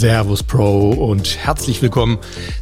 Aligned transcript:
Servus 0.00 0.42
Pro 0.42 0.92
und 0.92 1.36
herzlich 1.36 1.82
willkommen 1.82 2.16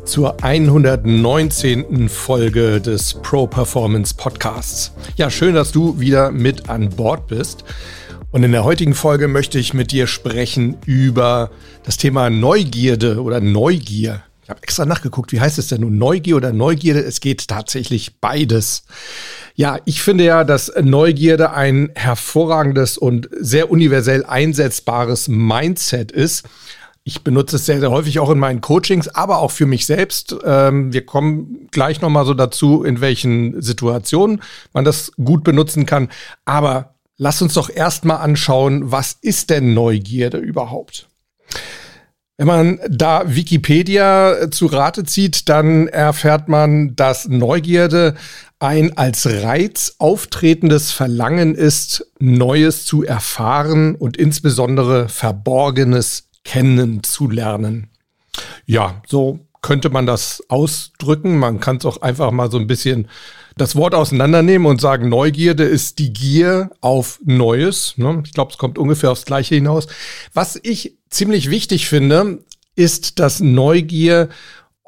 zur 0.04 0.42
119. 0.42 2.08
Folge 2.08 2.80
des 2.80 3.14
Pro 3.14 3.46
Performance 3.46 4.12
Podcasts. 4.12 4.90
Ja, 5.14 5.30
schön, 5.30 5.54
dass 5.54 5.70
du 5.70 6.00
wieder 6.00 6.32
mit 6.32 6.68
an 6.68 6.88
Bord 6.88 7.28
bist. 7.28 7.62
Und 8.32 8.42
in 8.42 8.50
der 8.50 8.64
heutigen 8.64 8.92
Folge 8.92 9.28
möchte 9.28 9.60
ich 9.60 9.72
mit 9.72 9.92
dir 9.92 10.08
sprechen 10.08 10.78
über 10.84 11.52
das 11.84 11.96
Thema 11.96 12.28
Neugierde 12.28 13.22
oder 13.22 13.38
Neugier. 13.38 14.24
Ich 14.42 14.50
habe 14.50 14.62
extra 14.64 14.84
nachgeguckt, 14.84 15.30
wie 15.30 15.40
heißt 15.40 15.58
es 15.58 15.68
denn 15.68 15.82
nun? 15.82 15.96
Neugier 15.96 16.38
oder 16.38 16.52
Neugierde? 16.52 17.04
Es 17.04 17.20
geht 17.20 17.46
tatsächlich 17.46 18.18
beides. 18.20 18.82
Ja, 19.54 19.78
ich 19.84 20.02
finde 20.02 20.24
ja, 20.24 20.42
dass 20.42 20.72
Neugierde 20.80 21.52
ein 21.52 21.90
hervorragendes 21.94 22.98
und 22.98 23.28
sehr 23.38 23.70
universell 23.70 24.24
einsetzbares 24.24 25.28
Mindset 25.28 26.10
ist 26.10 26.44
ich 27.08 27.24
benutze 27.24 27.56
es 27.56 27.64
sehr, 27.64 27.80
sehr 27.80 27.90
häufig 27.90 28.18
auch 28.18 28.28
in 28.28 28.38
meinen 28.38 28.60
Coachings, 28.60 29.08
aber 29.08 29.38
auch 29.38 29.50
für 29.50 29.64
mich 29.64 29.86
selbst. 29.86 30.36
Ähm, 30.44 30.92
wir 30.92 31.06
kommen 31.06 31.66
gleich 31.70 32.02
nochmal 32.02 32.26
so 32.26 32.34
dazu, 32.34 32.84
in 32.84 33.00
welchen 33.00 33.62
Situationen 33.62 34.42
man 34.74 34.84
das 34.84 35.12
gut 35.16 35.42
benutzen 35.42 35.86
kann. 35.86 36.10
Aber 36.44 36.96
lass 37.16 37.40
uns 37.40 37.54
doch 37.54 37.70
erstmal 37.70 38.18
anschauen, 38.18 38.92
was 38.92 39.16
ist 39.22 39.48
denn 39.48 39.72
Neugierde 39.72 40.36
überhaupt? 40.36 41.08
Wenn 42.36 42.46
man 42.46 42.78
da 42.90 43.34
Wikipedia 43.34 44.50
zu 44.50 44.66
Rate 44.66 45.04
zieht, 45.04 45.48
dann 45.48 45.88
erfährt 45.88 46.50
man, 46.50 46.94
dass 46.94 47.26
Neugierde 47.26 48.16
ein 48.58 48.98
als 48.98 49.26
Reiz 49.26 49.94
auftretendes 49.98 50.92
Verlangen 50.92 51.54
ist, 51.54 52.06
Neues 52.18 52.84
zu 52.84 53.02
erfahren 53.02 53.94
und 53.94 54.18
insbesondere 54.18 55.08
Verborgenes 55.08 56.27
kennenzulernen. 56.48 57.90
Ja, 58.64 59.02
so 59.06 59.40
könnte 59.60 59.90
man 59.90 60.06
das 60.06 60.42
ausdrücken. 60.48 61.38
Man 61.38 61.60
kann 61.60 61.76
es 61.76 61.84
auch 61.84 62.00
einfach 62.00 62.30
mal 62.30 62.50
so 62.50 62.56
ein 62.56 62.66
bisschen 62.66 63.08
das 63.58 63.76
Wort 63.76 63.94
auseinandernehmen 63.94 64.66
und 64.66 64.80
sagen, 64.80 65.10
Neugierde 65.10 65.64
ist 65.64 65.98
die 65.98 66.10
Gier 66.10 66.70
auf 66.80 67.20
Neues. 67.22 67.98
Ne? 67.98 68.22
Ich 68.24 68.32
glaube, 68.32 68.52
es 68.52 68.56
kommt 68.56 68.78
ungefähr 68.78 69.10
aufs 69.10 69.26
Gleiche 69.26 69.56
hinaus. 69.56 69.88
Was 70.32 70.58
ich 70.62 70.96
ziemlich 71.10 71.50
wichtig 71.50 71.86
finde, 71.86 72.38
ist, 72.76 73.18
dass 73.18 73.40
Neugier 73.40 74.30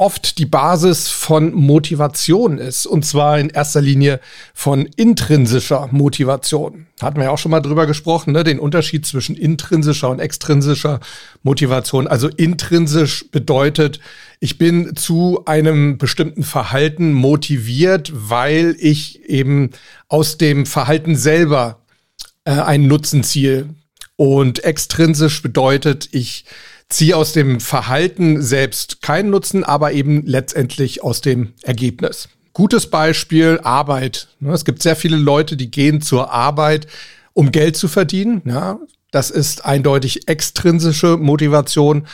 oft 0.00 0.38
die 0.38 0.46
Basis 0.46 1.08
von 1.08 1.52
Motivation 1.52 2.56
ist. 2.56 2.86
Und 2.86 3.04
zwar 3.04 3.38
in 3.38 3.50
erster 3.50 3.82
Linie 3.82 4.18
von 4.54 4.86
intrinsischer 4.96 5.90
Motivation. 5.92 6.86
Hatten 7.02 7.18
wir 7.18 7.24
ja 7.24 7.30
auch 7.30 7.38
schon 7.38 7.50
mal 7.50 7.60
drüber 7.60 7.86
gesprochen, 7.86 8.32
ne? 8.32 8.42
den 8.42 8.58
Unterschied 8.58 9.04
zwischen 9.04 9.36
intrinsischer 9.36 10.08
und 10.08 10.18
extrinsischer 10.18 11.00
Motivation. 11.42 12.06
Also 12.06 12.28
intrinsisch 12.28 13.30
bedeutet, 13.30 14.00
ich 14.40 14.56
bin 14.56 14.96
zu 14.96 15.42
einem 15.44 15.98
bestimmten 15.98 16.44
Verhalten 16.44 17.12
motiviert, 17.12 18.10
weil 18.14 18.76
ich 18.78 19.28
eben 19.28 19.68
aus 20.08 20.38
dem 20.38 20.64
Verhalten 20.64 21.14
selber 21.14 21.82
äh, 22.46 22.52
einen 22.52 22.88
Nutzen 22.88 23.22
ziehe. 23.22 23.68
Und 24.16 24.64
extrinsisch 24.64 25.42
bedeutet, 25.42 26.08
ich 26.12 26.46
ziehe 26.90 27.16
aus 27.16 27.32
dem 27.32 27.60
Verhalten 27.60 28.42
selbst 28.42 29.00
keinen 29.00 29.30
Nutzen, 29.30 29.64
aber 29.64 29.92
eben 29.92 30.26
letztendlich 30.26 31.02
aus 31.02 31.20
dem 31.20 31.54
Ergebnis. 31.62 32.28
Gutes 32.52 32.90
Beispiel, 32.90 33.60
Arbeit. 33.62 34.28
Ne, 34.40 34.52
es 34.52 34.64
gibt 34.64 34.82
sehr 34.82 34.96
viele 34.96 35.16
Leute, 35.16 35.56
die 35.56 35.70
gehen 35.70 36.02
zur 36.02 36.32
Arbeit, 36.32 36.86
um 37.32 37.52
Geld 37.52 37.76
zu 37.76 37.88
verdienen. 37.88 38.42
Das 39.12 39.30
ist 39.30 39.64
eindeutig 39.64 40.28
extrinsische 40.28 41.16
Motivation 41.16 42.06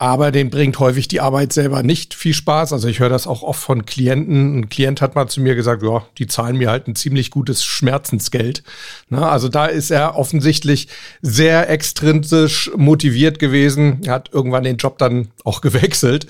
aber 0.00 0.32
den 0.32 0.48
bringt 0.48 0.78
häufig 0.78 1.08
die 1.08 1.20
Arbeit 1.20 1.52
selber 1.52 1.82
nicht 1.82 2.14
viel 2.14 2.32
Spaß. 2.32 2.72
Also 2.72 2.88
ich 2.88 3.00
höre 3.00 3.10
das 3.10 3.26
auch 3.26 3.42
oft 3.42 3.62
von 3.62 3.84
Klienten. 3.84 4.58
Ein 4.58 4.68
Klient 4.70 5.02
hat 5.02 5.14
mal 5.14 5.28
zu 5.28 5.42
mir 5.42 5.54
gesagt, 5.54 5.82
ja, 5.82 6.06
die 6.16 6.26
zahlen 6.26 6.56
mir 6.56 6.70
halt 6.70 6.88
ein 6.88 6.96
ziemlich 6.96 7.30
gutes 7.30 7.62
Schmerzensgeld. 7.62 8.62
Na, 9.10 9.28
also 9.28 9.48
da 9.48 9.66
ist 9.66 9.90
er 9.90 10.16
offensichtlich 10.16 10.88
sehr 11.20 11.68
extrinsisch 11.68 12.70
motiviert 12.78 13.38
gewesen. 13.38 14.00
Er 14.06 14.14
hat 14.14 14.30
irgendwann 14.32 14.64
den 14.64 14.78
Job 14.78 14.96
dann 14.96 15.28
auch 15.44 15.60
gewechselt 15.60 16.26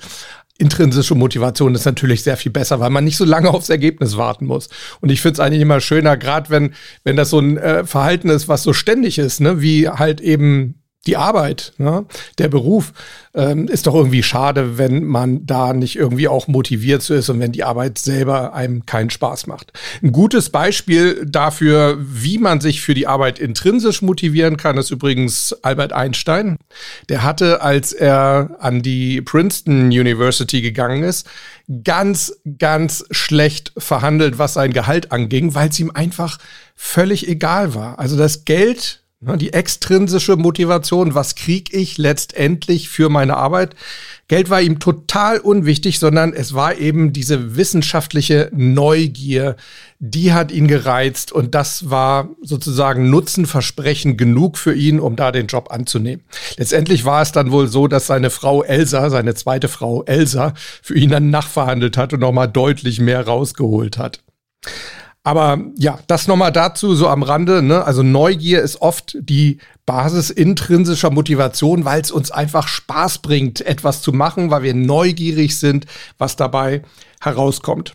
intrinsische 0.57 1.15
Motivation 1.15 1.73
ist 1.73 1.85
natürlich 1.85 2.21
sehr 2.21 2.37
viel 2.37 2.51
besser, 2.51 2.79
weil 2.79 2.91
man 2.91 3.03
nicht 3.03 3.17
so 3.17 3.25
lange 3.25 3.49
aufs 3.49 3.69
Ergebnis 3.71 4.15
warten 4.15 4.45
muss. 4.45 4.69
Und 4.99 5.09
ich 5.09 5.19
finde 5.19 5.33
es 5.33 5.39
eigentlich 5.39 5.63
immer 5.63 5.81
schöner, 5.81 6.17
gerade 6.17 6.51
wenn, 6.51 6.75
wenn 7.03 7.15
das 7.15 7.31
so 7.31 7.39
ein 7.39 7.57
äh, 7.57 7.83
Verhalten 7.83 8.29
ist, 8.29 8.47
was 8.47 8.61
so 8.61 8.71
ständig 8.71 9.17
ist, 9.17 9.41
ne? 9.41 9.59
wie 9.59 9.89
halt 9.89 10.21
eben 10.21 10.80
die 11.07 11.17
Arbeit, 11.17 11.73
ne? 11.77 12.05
der 12.37 12.47
Beruf, 12.47 12.93
ähm, 13.33 13.67
ist 13.67 13.87
doch 13.87 13.95
irgendwie 13.95 14.21
schade, 14.21 14.77
wenn 14.77 15.03
man 15.03 15.47
da 15.47 15.73
nicht 15.73 15.95
irgendwie 15.95 16.27
auch 16.27 16.47
motiviert 16.47 17.01
so 17.01 17.15
ist 17.15 17.29
und 17.29 17.39
wenn 17.39 17.51
die 17.51 17.63
Arbeit 17.63 17.97
selber 17.97 18.53
einem 18.53 18.85
keinen 18.85 19.09
Spaß 19.09 19.47
macht. 19.47 19.73
Ein 20.03 20.11
gutes 20.11 20.49
Beispiel 20.49 21.25
dafür, 21.25 21.97
wie 21.99 22.37
man 22.37 22.61
sich 22.61 22.81
für 22.81 22.93
die 22.93 23.07
Arbeit 23.07 23.39
intrinsisch 23.39 24.03
motivieren 24.03 24.57
kann, 24.57 24.77
ist 24.77 24.91
übrigens 24.91 25.53
Albert 25.63 25.91
Einstein. 25.91 26.57
Der 27.09 27.23
hatte, 27.23 27.61
als 27.61 27.93
er 27.93 28.57
an 28.59 28.83
die 28.83 29.21
Princeton 29.21 29.87
University 29.87 30.61
gegangen 30.61 31.01
ist, 31.01 31.27
ganz, 31.83 32.33
ganz 32.59 33.05
schlecht 33.09 33.73
verhandelt, 33.75 34.37
was 34.37 34.53
sein 34.53 34.73
Gehalt 34.73 35.11
anging, 35.11 35.55
weil 35.55 35.69
es 35.69 35.79
ihm 35.79 35.91
einfach 35.91 36.37
völlig 36.75 37.27
egal 37.27 37.73
war. 37.73 37.97
Also 37.97 38.17
das 38.17 38.45
Geld 38.45 39.00
die 39.21 39.53
extrinsische 39.53 40.35
Motivation, 40.35 41.13
was 41.13 41.35
krieg 41.35 41.71
ich 41.75 41.99
letztendlich 41.99 42.89
für 42.89 43.07
meine 43.07 43.37
Arbeit? 43.37 43.75
Geld 44.27 44.49
war 44.49 44.61
ihm 44.61 44.79
total 44.79 45.37
unwichtig, 45.37 45.99
sondern 45.99 46.33
es 46.33 46.55
war 46.55 46.75
eben 46.77 47.13
diese 47.13 47.55
wissenschaftliche 47.55 48.49
Neugier, 48.51 49.57
die 49.99 50.33
hat 50.33 50.51
ihn 50.51 50.67
gereizt 50.67 51.31
und 51.31 51.53
das 51.53 51.91
war 51.91 52.29
sozusagen 52.41 53.11
Nutzenversprechen 53.11 54.17
genug 54.17 54.57
für 54.57 54.73
ihn, 54.73 54.99
um 54.99 55.15
da 55.15 55.31
den 55.31 55.45
Job 55.45 55.71
anzunehmen. 55.71 56.23
Letztendlich 56.57 57.05
war 57.05 57.21
es 57.21 57.31
dann 57.31 57.51
wohl 57.51 57.67
so, 57.67 57.87
dass 57.87 58.07
seine 58.07 58.31
Frau 58.31 58.63
Elsa, 58.63 59.11
seine 59.11 59.35
zweite 59.35 59.67
Frau 59.67 60.03
Elsa, 60.03 60.55
für 60.81 60.95
ihn 60.95 61.11
dann 61.11 61.29
nachverhandelt 61.29 61.95
hat 61.95 62.11
und 62.13 62.21
nochmal 62.21 62.47
deutlich 62.47 62.99
mehr 62.99 63.27
rausgeholt 63.27 63.99
hat. 63.99 64.23
Aber 65.23 65.59
ja, 65.77 65.99
das 66.07 66.27
nochmal 66.27 66.51
dazu 66.51 66.95
so 66.95 67.07
am 67.07 67.21
Rande. 67.21 67.61
Ne? 67.61 67.83
Also 67.83 68.01
Neugier 68.01 68.61
ist 68.61 68.81
oft 68.81 69.17
die 69.19 69.59
Basis 69.85 70.31
intrinsischer 70.31 71.11
Motivation, 71.11 71.85
weil 71.85 72.01
es 72.01 72.11
uns 72.11 72.31
einfach 72.31 72.67
Spaß 72.67 73.19
bringt, 73.19 73.61
etwas 73.61 74.01
zu 74.01 74.13
machen, 74.13 74.49
weil 74.49 74.63
wir 74.63 74.73
neugierig 74.73 75.59
sind, 75.59 75.85
was 76.17 76.37
dabei 76.37 76.81
herauskommt. 77.19 77.93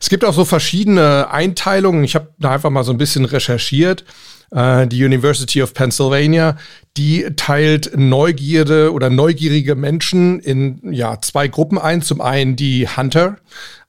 Es 0.00 0.08
gibt 0.08 0.24
auch 0.24 0.34
so 0.34 0.44
verschiedene 0.44 1.30
Einteilungen. 1.30 2.02
Ich 2.02 2.14
habe 2.14 2.34
da 2.38 2.52
einfach 2.52 2.70
mal 2.70 2.84
so 2.84 2.92
ein 2.92 2.98
bisschen 2.98 3.24
recherchiert. 3.24 4.04
Äh, 4.50 4.86
die 4.86 5.04
University 5.04 5.62
of 5.62 5.74
Pennsylvania, 5.74 6.56
die 6.96 7.26
teilt 7.36 7.92
Neugierde 7.96 8.92
oder 8.92 9.10
neugierige 9.10 9.74
Menschen 9.74 10.40
in 10.40 10.80
ja, 10.90 11.20
zwei 11.20 11.48
Gruppen 11.48 11.78
ein. 11.78 12.02
Zum 12.02 12.20
einen 12.20 12.56
die 12.56 12.88
Hunter, 12.88 13.36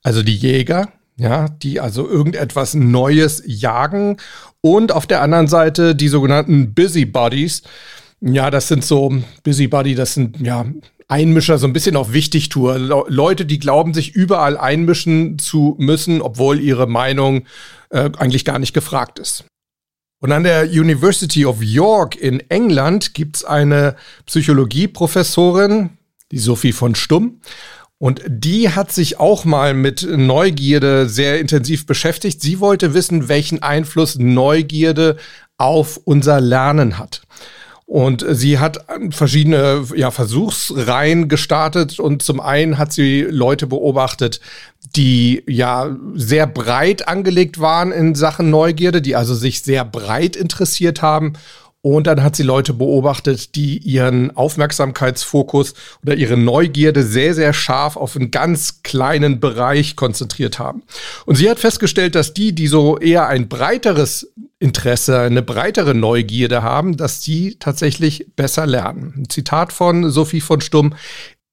also 0.03 0.21
die 0.21 0.35
Jäger, 0.35 0.89
ja, 1.19 1.49
die 1.49 1.79
also 1.79 2.07
irgendetwas 2.07 2.73
Neues 2.73 3.43
jagen. 3.45 4.17
Und 4.61 4.91
auf 4.91 5.05
der 5.05 5.21
anderen 5.21 5.47
Seite 5.47 5.95
die 5.95 6.07
sogenannten 6.07 6.73
Busybodies. 6.73 7.61
Ja, 8.21 8.49
das 8.49 8.67
sind 8.67 8.83
so 8.83 9.13
Busybody, 9.43 9.95
das 9.95 10.13
sind 10.13 10.39
ja 10.41 10.65
Einmischer, 11.07 11.57
so 11.57 11.65
ein 11.65 11.73
bisschen 11.73 11.95
auf 11.95 12.13
Wichtigtour. 12.13 12.77
Leute, 12.77 13.45
die 13.45 13.57
glauben, 13.57 13.95
sich 13.95 14.13
überall 14.13 14.57
einmischen 14.57 15.39
zu 15.39 15.75
müssen, 15.79 16.21
obwohl 16.21 16.59
ihre 16.59 16.87
Meinung 16.87 17.45
äh, 17.89 18.11
eigentlich 18.17 18.45
gar 18.45 18.59
nicht 18.59 18.73
gefragt 18.73 19.17
ist. 19.17 19.45
Und 20.21 20.31
an 20.31 20.43
der 20.43 20.65
University 20.65 21.45
of 21.45 21.63
York 21.63 22.15
in 22.15 22.41
England 22.49 23.13
gibt's 23.15 23.43
eine 23.43 23.95
Psychologieprofessorin, 24.27 25.91
die 26.31 26.37
Sophie 26.37 26.73
von 26.73 26.93
Stumm. 26.93 27.41
Und 27.99 28.21
die 28.27 28.69
hat 28.69 28.93
sich 28.93 29.19
auch 29.19 29.43
mal 29.43 29.73
mit 29.73 30.07
Neugierde 30.09 31.09
sehr 31.09 31.39
intensiv 31.39 31.85
beschäftigt. 31.85 32.41
Sie 32.41 32.61
wollte 32.61 32.93
wissen, 32.93 33.27
welchen 33.27 33.61
Einfluss 33.61 34.17
Neugierde 34.17 35.17
auf 35.57 35.99
unser 36.05 36.39
Lernen 36.39 36.97
hat. 36.97 37.21
Und 37.85 38.23
sie 38.29 38.59
hat 38.59 38.85
verschiedene 39.09 39.83
ja, 39.95 40.11
Versuchsreihen 40.11 41.27
gestartet 41.27 41.99
und 41.99 42.21
zum 42.21 42.39
einen 42.39 42.77
hat 42.77 42.93
sie 42.93 43.21
Leute 43.23 43.67
beobachtet, 43.67 44.39
die 44.95 45.43
ja 45.47 45.97
sehr 46.13 46.45
breit 46.45 47.07
angelegt 47.07 47.59
waren 47.59 47.91
in 47.91 48.13
Sachen 48.13 48.49
Neugierde, 48.51 49.01
die 49.01 49.15
also 49.15 49.33
sich 49.33 49.63
sehr 49.63 49.85
breit 49.85 50.35
interessiert 50.35 51.01
haben 51.01 51.33
und 51.81 52.07
dann 52.07 52.23
hat 52.23 52.35
sie 52.35 52.43
Leute 52.43 52.73
beobachtet, 52.73 53.55
die 53.55 53.77
ihren 53.77 54.35
Aufmerksamkeitsfokus 54.35 55.73
oder 56.03 56.15
ihre 56.15 56.35
Neugierde 56.35 57.03
sehr, 57.03 57.33
sehr 57.33 57.53
scharf 57.53 57.95
auf 57.95 58.15
einen 58.15 58.31
ganz 58.31 58.83
kleinen 58.83 59.39
Bereich 59.39 59.95
konzentriert 59.95 60.59
haben. 60.59 60.83
Und 61.25 61.35
sie 61.35 61.49
hat 61.49 61.59
festgestellt, 61.59 62.15
dass 62.15 62.33
die, 62.33 62.53
die 62.53 62.67
so 62.67 62.97
eher 62.97 63.27
ein 63.27 63.47
breiteres 63.47 64.33
Interesse, 64.59 65.19
eine 65.21 65.41
breitere 65.41 65.93
Neugierde 65.93 66.63
haben, 66.63 66.97
dass 66.97 67.21
die 67.21 67.55
tatsächlich 67.59 68.27
besser 68.35 68.67
lernen. 68.67 69.13
Ein 69.15 69.29
Zitat 69.29 69.71
von 69.71 70.09
Sophie 70.09 70.41
von 70.41 70.59
Stumm 70.59 70.95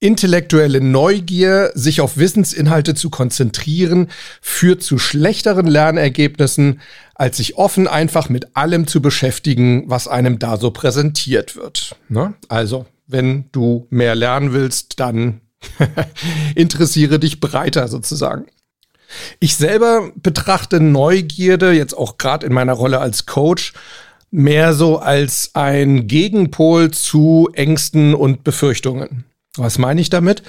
intellektuelle 0.00 0.80
Neugier, 0.80 1.70
sich 1.74 2.00
auf 2.00 2.18
Wissensinhalte 2.18 2.94
zu 2.94 3.08
konzentrieren, 3.08 4.08
führt 4.42 4.82
zu 4.82 4.98
schlechteren 4.98 5.66
Lernergebnissen, 5.66 6.80
als 7.14 7.38
sich 7.38 7.56
offen 7.56 7.88
einfach 7.88 8.28
mit 8.28 8.56
allem 8.56 8.86
zu 8.86 9.00
beschäftigen, 9.00 9.84
was 9.86 10.06
einem 10.06 10.38
da 10.38 10.58
so 10.58 10.70
präsentiert 10.70 11.56
wird. 11.56 11.96
Ne? 12.08 12.34
Also, 12.48 12.86
wenn 13.06 13.46
du 13.52 13.86
mehr 13.90 14.14
lernen 14.14 14.52
willst, 14.52 15.00
dann 15.00 15.40
interessiere 16.54 17.18
dich 17.18 17.40
breiter 17.40 17.88
sozusagen. 17.88 18.46
Ich 19.40 19.56
selber 19.56 20.10
betrachte 20.16 20.80
Neugierde 20.80 21.72
jetzt 21.72 21.94
auch 21.94 22.18
gerade 22.18 22.46
in 22.46 22.52
meiner 22.52 22.72
Rolle 22.72 22.98
als 23.00 23.24
Coach 23.24 23.72
mehr 24.30 24.74
so 24.74 24.98
als 24.98 25.50
ein 25.54 26.08
Gegenpol 26.08 26.90
zu 26.90 27.48
Ängsten 27.54 28.14
und 28.14 28.44
Befürchtungen. 28.44 29.24
Was 29.56 29.78
meine 29.78 30.00
ich 30.00 30.10
damit? 30.10 30.42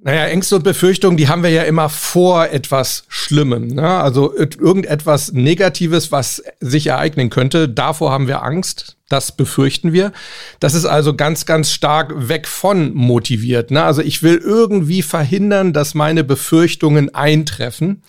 Naja, 0.00 0.26
Ängste 0.26 0.56
und 0.56 0.62
Befürchtungen, 0.62 1.16
die 1.16 1.28
haben 1.28 1.42
wir 1.42 1.50
ja 1.50 1.62
immer 1.64 1.88
vor 1.88 2.46
etwas 2.46 3.04
Schlimmem. 3.08 3.66
Ne? 3.66 3.88
Also 3.88 4.32
irgendetwas 4.36 5.32
Negatives, 5.32 6.12
was 6.12 6.42
sich 6.60 6.86
ereignen 6.86 7.30
könnte, 7.30 7.68
davor 7.68 8.12
haben 8.12 8.28
wir 8.28 8.42
Angst. 8.44 8.96
Das 9.08 9.32
befürchten 9.32 9.92
wir. 9.92 10.12
Das 10.60 10.74
ist 10.74 10.84
also 10.84 11.16
ganz, 11.16 11.46
ganz 11.46 11.72
stark 11.72 12.28
weg 12.28 12.46
von 12.46 12.94
motiviert. 12.94 13.70
Ne? 13.70 13.82
Also 13.82 14.02
ich 14.02 14.22
will 14.22 14.36
irgendwie 14.36 15.02
verhindern, 15.02 15.72
dass 15.72 15.94
meine 15.94 16.22
Befürchtungen 16.22 17.12
eintreffen. 17.14 18.02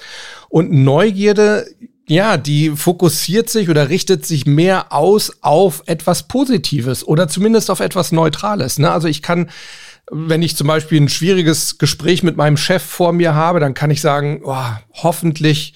Und 0.49 0.71
Neugierde, 0.71 1.65
ja, 2.07 2.37
die 2.37 2.71
fokussiert 2.71 3.49
sich 3.49 3.69
oder 3.69 3.89
richtet 3.89 4.25
sich 4.25 4.45
mehr 4.45 4.91
aus 4.91 5.37
auf 5.41 5.83
etwas 5.87 6.27
Positives 6.27 7.07
oder 7.07 7.27
zumindest 7.27 7.71
auf 7.71 7.79
etwas 7.79 8.11
Neutrales. 8.11 8.77
Ne? 8.77 8.91
Also 8.91 9.07
ich 9.07 9.21
kann 9.21 9.49
wenn 10.11 10.41
ich 10.41 10.55
zum 10.55 10.67
Beispiel 10.67 10.99
ein 10.99 11.09
schwieriges 11.09 11.77
Gespräch 11.77 12.23
mit 12.23 12.37
meinem 12.37 12.57
Chef 12.57 12.83
vor 12.83 13.13
mir 13.13 13.35
habe, 13.35 13.59
dann 13.59 13.73
kann 13.73 13.91
ich 13.91 14.01
sagen, 14.01 14.41
oh, 14.43 14.65
hoffentlich 14.93 15.73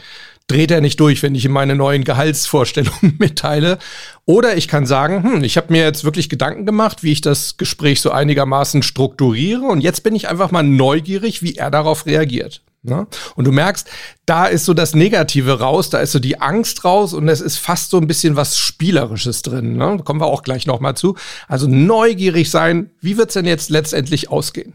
dreht 0.47 0.71
er 0.71 0.81
nicht 0.81 0.99
durch, 0.99 1.23
wenn 1.23 1.35
ich 1.35 1.45
ihm 1.45 1.51
meine 1.51 1.75
neuen 1.75 2.03
Gehaltsvorstellungen 2.03 3.15
mitteile. 3.19 3.79
Oder 4.25 4.57
ich 4.57 4.67
kann 4.67 4.85
sagen, 4.85 5.23
hm, 5.23 5.43
ich 5.43 5.57
habe 5.57 5.71
mir 5.71 5.83
jetzt 5.83 6.03
wirklich 6.03 6.29
Gedanken 6.29 6.65
gemacht, 6.65 7.03
wie 7.03 7.11
ich 7.11 7.21
das 7.21 7.57
Gespräch 7.57 8.01
so 8.01 8.11
einigermaßen 8.11 8.83
strukturiere 8.83 9.63
und 9.63 9.81
jetzt 9.81 10.03
bin 10.03 10.15
ich 10.15 10.27
einfach 10.27 10.51
mal 10.51 10.63
neugierig, 10.63 11.41
wie 11.41 11.55
er 11.55 11.71
darauf 11.71 12.05
reagiert. 12.05 12.61
Ne? 12.85 13.07
Und 13.35 13.45
du 13.45 13.53
merkst, 13.53 13.89
da 14.25 14.45
ist 14.45 14.65
so 14.65 14.73
das 14.73 14.93
Negative 14.93 15.59
raus, 15.59 15.89
da 15.89 15.99
ist 15.99 16.11
so 16.11 16.19
die 16.19 16.41
Angst 16.41 16.83
raus 16.83 17.13
und 17.13 17.29
es 17.29 17.39
ist 17.39 17.57
fast 17.57 17.89
so 17.89 17.97
ein 17.97 18.07
bisschen 18.07 18.35
was 18.35 18.57
Spielerisches 18.57 19.41
drin. 19.41 19.77
Ne? 19.77 19.99
Kommen 20.03 20.19
wir 20.19 20.27
auch 20.27 20.43
gleich 20.43 20.67
nochmal 20.67 20.95
zu. 20.95 21.15
Also 21.47 21.67
neugierig 21.67 22.51
sein, 22.51 22.91
wie 22.99 23.17
wird's 23.17 23.35
denn 23.35 23.45
jetzt 23.45 23.69
letztendlich 23.69 24.29
ausgehen? 24.29 24.73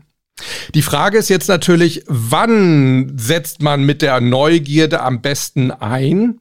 Die 0.75 0.83
Frage 0.83 1.19
ist 1.19 1.29
jetzt 1.29 1.49
natürlich, 1.49 2.05
wann 2.07 3.13
setzt 3.19 3.61
man 3.61 3.85
mit 3.85 4.01
der 4.01 4.21
Neugierde 4.21 5.03
am 5.03 5.21
besten 5.21 5.71
ein? 5.71 6.41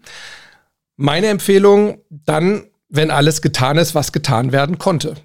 Meine 0.95 1.27
Empfehlung, 1.27 1.99
dann, 2.09 2.63
wenn 2.89 3.11
alles 3.11 3.41
getan 3.41 3.77
ist, 3.77 3.93
was 3.93 4.13
getan 4.13 4.53
werden 4.53 4.77
konnte. 4.77 5.15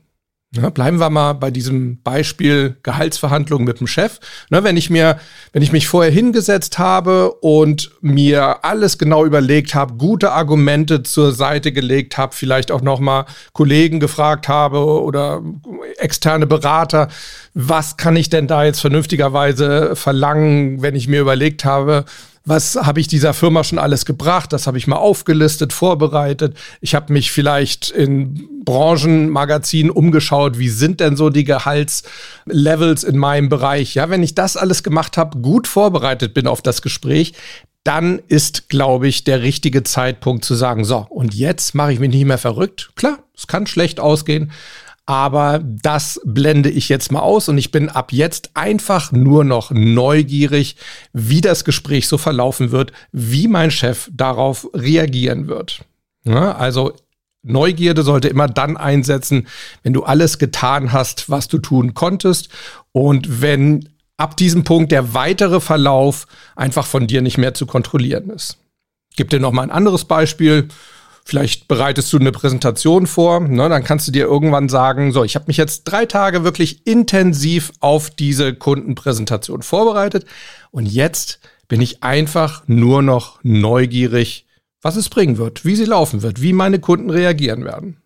Ja, 0.54 0.68
bleiben 0.68 0.98
wir 0.98 1.08
mal 1.08 1.32
bei 1.32 1.50
diesem 1.50 2.02
Beispiel 2.02 2.76
Gehaltsverhandlungen 2.82 3.66
mit 3.66 3.80
dem 3.80 3.86
Chef. 3.86 4.20
Ne, 4.50 4.62
wenn 4.62 4.76
ich 4.76 4.90
mir, 4.90 5.18
wenn 5.54 5.62
ich 5.62 5.72
mich 5.72 5.88
vorher 5.88 6.12
hingesetzt 6.12 6.78
habe 6.78 7.32
und 7.40 7.90
mir 8.02 8.62
alles 8.62 8.98
genau 8.98 9.24
überlegt 9.24 9.74
habe, 9.74 9.94
gute 9.94 10.32
Argumente 10.32 11.04
zur 11.04 11.32
Seite 11.32 11.72
gelegt 11.72 12.18
habe, 12.18 12.34
vielleicht 12.34 12.70
auch 12.70 12.82
noch 12.82 13.00
mal 13.00 13.24
Kollegen 13.54 13.98
gefragt 13.98 14.46
habe 14.46 14.80
oder 14.84 15.42
externe 15.96 16.46
Berater, 16.46 17.08
was 17.54 17.96
kann 17.96 18.14
ich 18.14 18.28
denn 18.28 18.46
da 18.46 18.62
jetzt 18.62 18.80
vernünftigerweise 18.80 19.96
verlangen, 19.96 20.82
wenn 20.82 20.94
ich 20.94 21.08
mir 21.08 21.22
überlegt 21.22 21.64
habe, 21.64 22.04
was 22.44 22.74
habe 22.76 23.00
ich 23.00 23.06
dieser 23.08 23.34
Firma 23.34 23.62
schon 23.62 23.78
alles 23.78 24.04
gebracht? 24.04 24.52
Das 24.52 24.66
habe 24.66 24.78
ich 24.78 24.86
mal 24.86 24.96
aufgelistet, 24.96 25.72
vorbereitet. 25.72 26.56
Ich 26.80 26.94
habe 26.94 27.12
mich 27.12 27.30
vielleicht 27.30 27.90
in 27.90 28.48
Branchenmagazinen 28.64 29.90
umgeschaut, 29.90 30.58
wie 30.58 30.68
sind 30.68 31.00
denn 31.00 31.16
so 31.16 31.30
die 31.30 31.44
Gehaltslevels 31.44 33.04
in 33.04 33.18
meinem 33.18 33.48
Bereich? 33.48 33.94
Ja, 33.94 34.10
wenn 34.10 34.22
ich 34.22 34.34
das 34.34 34.56
alles 34.56 34.82
gemacht 34.82 35.16
habe, 35.16 35.38
gut 35.38 35.68
vorbereitet 35.68 36.34
bin 36.34 36.46
auf 36.46 36.62
das 36.62 36.82
Gespräch, 36.82 37.34
dann 37.84 38.20
ist, 38.28 38.68
glaube 38.68 39.08
ich, 39.08 39.24
der 39.24 39.42
richtige 39.42 39.82
Zeitpunkt 39.82 40.44
zu 40.44 40.54
sagen, 40.54 40.84
so, 40.84 41.06
und 41.10 41.34
jetzt 41.34 41.74
mache 41.74 41.92
ich 41.92 41.98
mich 41.98 42.10
nicht 42.10 42.24
mehr 42.24 42.38
verrückt. 42.38 42.90
Klar, 42.94 43.18
es 43.36 43.48
kann 43.48 43.66
schlecht 43.66 43.98
ausgehen, 43.98 44.52
aber 45.12 45.60
das 45.62 46.22
blende 46.24 46.70
ich 46.70 46.88
jetzt 46.88 47.12
mal 47.12 47.20
aus 47.20 47.50
und 47.50 47.58
ich 47.58 47.70
bin 47.70 47.90
ab 47.90 48.12
jetzt 48.14 48.52
einfach 48.54 49.12
nur 49.12 49.44
noch 49.44 49.70
neugierig, 49.70 50.76
wie 51.12 51.42
das 51.42 51.66
Gespräch 51.66 52.08
so 52.08 52.16
verlaufen 52.16 52.70
wird, 52.70 52.92
wie 53.12 53.46
mein 53.46 53.70
Chef 53.70 54.08
darauf 54.10 54.70
reagieren 54.72 55.48
wird. 55.48 55.84
Ja, 56.24 56.52
also 56.52 56.94
Neugierde 57.42 58.04
sollte 58.04 58.28
immer 58.28 58.48
dann 58.48 58.78
einsetzen, 58.78 59.48
wenn 59.82 59.92
du 59.92 60.02
alles 60.02 60.38
getan 60.38 60.92
hast, 60.92 61.28
was 61.28 61.46
du 61.46 61.58
tun 61.58 61.92
konntest 61.92 62.48
und 62.92 63.42
wenn 63.42 63.90
ab 64.16 64.38
diesem 64.38 64.64
Punkt 64.64 64.92
der 64.92 65.12
weitere 65.12 65.60
Verlauf 65.60 66.26
einfach 66.56 66.86
von 66.86 67.06
dir 67.06 67.20
nicht 67.20 67.36
mehr 67.36 67.52
zu 67.52 67.66
kontrollieren 67.66 68.30
ist. 68.30 68.56
Gebe 69.14 69.28
dir 69.28 69.40
noch 69.40 69.52
mal 69.52 69.62
ein 69.62 69.70
anderes 69.70 70.06
Beispiel. 70.06 70.68
Vielleicht 71.24 71.68
bereitest 71.68 72.12
du 72.12 72.18
eine 72.18 72.32
Präsentation 72.32 73.06
vor, 73.06 73.40
ne, 73.40 73.68
dann 73.68 73.84
kannst 73.84 74.08
du 74.08 74.12
dir 74.12 74.24
irgendwann 74.24 74.68
sagen, 74.68 75.12
so, 75.12 75.22
ich 75.22 75.36
habe 75.36 75.44
mich 75.46 75.56
jetzt 75.56 75.84
drei 75.84 76.04
Tage 76.04 76.42
wirklich 76.42 76.86
intensiv 76.86 77.72
auf 77.80 78.10
diese 78.10 78.54
Kundenpräsentation 78.54 79.62
vorbereitet 79.62 80.26
und 80.72 80.86
jetzt 80.86 81.38
bin 81.68 81.80
ich 81.80 82.02
einfach 82.02 82.64
nur 82.66 83.02
noch 83.02 83.38
neugierig, 83.44 84.46
was 84.82 84.96
es 84.96 85.08
bringen 85.08 85.38
wird, 85.38 85.64
wie 85.64 85.76
sie 85.76 85.84
laufen 85.84 86.22
wird, 86.22 86.42
wie 86.42 86.52
meine 86.52 86.80
Kunden 86.80 87.08
reagieren 87.08 87.64
werden. 87.64 88.02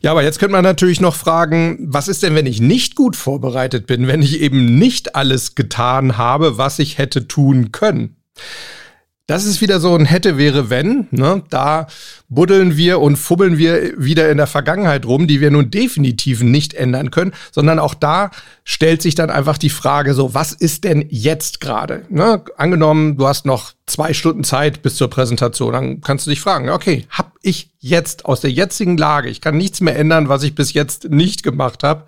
Ja, 0.00 0.12
aber 0.12 0.22
jetzt 0.22 0.38
könnte 0.38 0.52
man 0.52 0.62
natürlich 0.62 1.00
noch 1.00 1.16
fragen, 1.16 1.78
was 1.80 2.08
ist 2.08 2.22
denn, 2.22 2.34
wenn 2.34 2.46
ich 2.46 2.60
nicht 2.60 2.94
gut 2.94 3.16
vorbereitet 3.16 3.86
bin, 3.86 4.06
wenn 4.06 4.22
ich 4.22 4.40
eben 4.40 4.78
nicht 4.78 5.16
alles 5.16 5.56
getan 5.56 6.16
habe, 6.16 6.56
was 6.56 6.78
ich 6.78 6.98
hätte 6.98 7.26
tun 7.26 7.72
können? 7.72 8.16
Das 9.28 9.44
ist 9.44 9.60
wieder 9.60 9.78
so 9.78 9.94
ein 9.94 10.06
hätte, 10.06 10.38
wäre, 10.38 10.70
wenn. 10.70 11.06
Ne? 11.10 11.42
Da 11.50 11.86
buddeln 12.30 12.78
wir 12.78 12.98
und 13.00 13.16
fubbeln 13.16 13.58
wir 13.58 13.92
wieder 14.02 14.30
in 14.30 14.38
der 14.38 14.46
Vergangenheit 14.46 15.04
rum, 15.04 15.26
die 15.26 15.42
wir 15.42 15.50
nun 15.50 15.70
definitiv 15.70 16.42
nicht 16.42 16.72
ändern 16.72 17.10
können, 17.10 17.34
sondern 17.52 17.78
auch 17.78 17.92
da 17.92 18.30
stellt 18.64 19.02
sich 19.02 19.14
dann 19.14 19.28
einfach 19.28 19.58
die 19.58 19.68
Frage 19.68 20.14
so, 20.14 20.32
was 20.32 20.52
ist 20.52 20.84
denn 20.84 21.04
jetzt 21.10 21.60
gerade? 21.60 22.06
Ne? 22.08 22.42
Angenommen, 22.56 23.18
du 23.18 23.28
hast 23.28 23.44
noch 23.44 23.74
zwei 23.88 24.12
Stunden 24.12 24.44
Zeit 24.44 24.82
bis 24.82 24.96
zur 24.96 25.08
Präsentation, 25.08 25.72
dann 25.72 26.00
kannst 26.00 26.26
du 26.26 26.30
dich 26.30 26.40
fragen, 26.40 26.70
okay, 26.70 27.06
hab 27.10 27.32
ich 27.42 27.70
jetzt 27.78 28.26
aus 28.26 28.40
der 28.40 28.50
jetzigen 28.50 28.96
Lage, 28.96 29.28
ich 29.28 29.40
kann 29.40 29.56
nichts 29.56 29.80
mehr 29.80 29.96
ändern, 29.96 30.28
was 30.28 30.42
ich 30.42 30.54
bis 30.54 30.72
jetzt 30.72 31.10
nicht 31.10 31.42
gemacht 31.42 31.82
habe, 31.82 32.06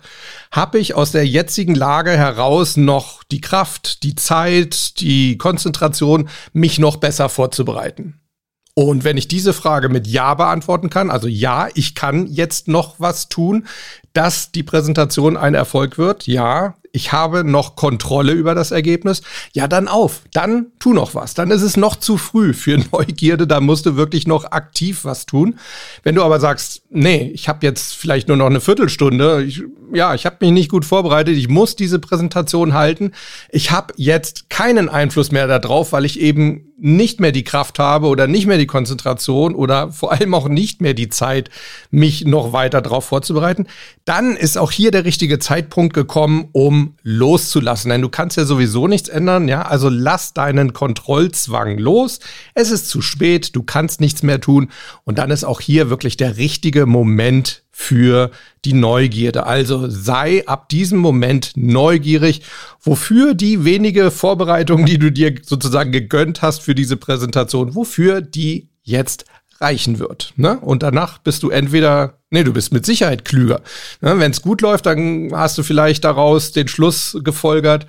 habe 0.51 0.79
ich 0.79 0.95
aus 0.95 1.11
der 1.11 1.25
jetzigen 1.25 1.75
Lage 1.75 2.11
heraus 2.11 2.77
noch 2.77 3.23
die 3.23 3.41
Kraft, 3.41 4.03
die 4.03 4.15
Zeit, 4.15 4.99
die 4.99 5.37
Konzentration, 5.37 6.29
mich 6.53 6.79
noch 6.79 6.97
besser 6.97 7.29
vorzubereiten? 7.29 8.21
Und 8.73 9.03
wenn 9.03 9.17
ich 9.17 9.27
diese 9.27 9.53
Frage 9.53 9.89
mit 9.89 10.07
Ja 10.07 10.33
beantworten 10.33 10.89
kann, 10.89 11.11
also 11.11 11.27
ja, 11.27 11.67
ich 11.73 11.93
kann 11.93 12.27
jetzt 12.27 12.67
noch 12.67 12.95
was 12.99 13.27
tun, 13.27 13.67
dass 14.13 14.51
die 14.51 14.63
Präsentation 14.63 15.35
ein 15.35 15.55
Erfolg 15.55 15.97
wird, 15.97 16.25
ja, 16.25 16.75
ich 16.93 17.11
habe 17.11 17.43
noch 17.43 17.75
Kontrolle 17.75 18.33
über 18.33 18.55
das 18.55 18.71
Ergebnis, 18.71 19.21
ja 19.53 19.67
dann 19.67 19.87
auf, 19.87 20.21
dann 20.33 20.67
tu 20.79 20.93
noch 20.93 21.15
was. 21.15 21.33
Dann 21.33 21.51
ist 21.51 21.61
es 21.61 21.77
noch 21.77 21.95
zu 21.95 22.17
früh 22.17 22.53
für 22.53 22.77
Neugierde, 22.91 23.47
da 23.47 23.59
musst 23.59 23.85
du 23.85 23.95
wirklich 23.95 24.27
noch 24.27 24.45
aktiv 24.51 25.05
was 25.05 25.25
tun. 25.25 25.59
Wenn 26.03 26.15
du 26.15 26.23
aber 26.23 26.39
sagst, 26.39 26.83
nee, 26.89 27.31
ich 27.33 27.47
habe 27.47 27.65
jetzt 27.65 27.95
vielleicht 27.95 28.27
nur 28.27 28.37
noch 28.37 28.47
eine 28.47 28.61
Viertelstunde, 28.61 29.43
ich, 29.43 29.63
ja, 29.93 30.13
ich 30.13 30.25
habe 30.25 30.37
mich 30.41 30.51
nicht 30.51 30.69
gut 30.69 30.85
vorbereitet, 30.85 31.37
ich 31.37 31.47
muss 31.47 31.75
diese 31.75 31.99
Präsentation 31.99 32.73
halten, 32.73 33.11
ich 33.49 33.71
habe 33.71 33.93
jetzt 33.97 34.49
keinen 34.49 34.89
Einfluss 34.89 35.31
mehr 35.31 35.47
darauf, 35.47 35.91
weil 35.91 36.05
ich 36.05 36.19
eben 36.19 36.71
nicht 36.81 37.19
mehr 37.19 37.31
die 37.31 37.43
Kraft 37.43 37.77
habe 37.77 38.07
oder 38.07 38.25
nicht 38.25 38.47
mehr 38.47 38.57
die 38.57 38.65
Konzentration 38.65 39.53
oder 39.53 39.91
vor 39.91 40.11
allem 40.11 40.33
auch 40.33 40.49
nicht 40.49 40.81
mehr 40.81 40.95
die 40.95 41.09
Zeit, 41.09 41.51
mich 41.91 42.25
noch 42.25 42.53
weiter 42.53 42.81
darauf 42.81 43.05
vorzubereiten, 43.05 43.67
dann 44.03 44.35
ist 44.35 44.57
auch 44.57 44.71
hier 44.71 44.89
der 44.89 45.05
richtige 45.05 45.37
Zeitpunkt 45.37 45.93
gekommen, 45.93 46.49
um 46.53 46.80
loszulassen. 47.03 47.89
Denn 47.89 48.01
du 48.01 48.09
kannst 48.09 48.37
ja 48.37 48.45
sowieso 48.45 48.87
nichts 48.87 49.09
ändern, 49.09 49.47
ja. 49.47 49.63
Also 49.63 49.89
lass 49.89 50.33
deinen 50.33 50.73
Kontrollzwang 50.73 51.77
los. 51.77 52.19
Es 52.53 52.71
ist 52.71 52.89
zu 52.89 53.01
spät, 53.01 53.55
du 53.55 53.63
kannst 53.63 54.01
nichts 54.01 54.23
mehr 54.23 54.41
tun. 54.41 54.69
Und 55.03 55.17
dann 55.17 55.31
ist 55.31 55.43
auch 55.43 55.61
hier 55.61 55.89
wirklich 55.89 56.17
der 56.17 56.37
richtige 56.37 56.85
Moment 56.85 57.63
für 57.71 58.31
die 58.63 58.73
Neugierde. 58.73 59.45
Also 59.45 59.89
sei 59.89 60.45
ab 60.47 60.69
diesem 60.69 60.99
Moment 60.99 61.53
neugierig, 61.55 62.41
wofür 62.81 63.33
die 63.33 63.65
wenige 63.65 64.11
Vorbereitung, 64.11 64.85
die 64.85 64.99
du 64.99 65.11
dir 65.11 65.33
sozusagen 65.41 65.91
gegönnt 65.91 66.41
hast 66.41 66.61
für 66.61 66.75
diese 66.75 66.97
Präsentation, 66.97 67.75
wofür 67.75 68.21
die 68.21 68.69
jetzt 68.83 69.25
reichen 69.61 69.99
wird. 69.99 70.33
Ne? 70.35 70.59
Und 70.59 70.83
danach 70.83 71.19
bist 71.19 71.43
du 71.43 71.49
entweder, 71.49 72.15
nee, 72.29 72.43
du 72.43 72.53
bist 72.53 72.73
mit 72.73 72.85
Sicherheit 72.85 73.25
klüger. 73.25 73.61
Ne? 74.01 74.19
Wenn 74.19 74.31
es 74.31 74.41
gut 74.41 74.61
läuft, 74.61 74.85
dann 74.85 75.31
hast 75.33 75.57
du 75.57 75.63
vielleicht 75.63 76.03
daraus 76.03 76.51
den 76.51 76.67
Schluss 76.67 77.17
gefolgert, 77.23 77.85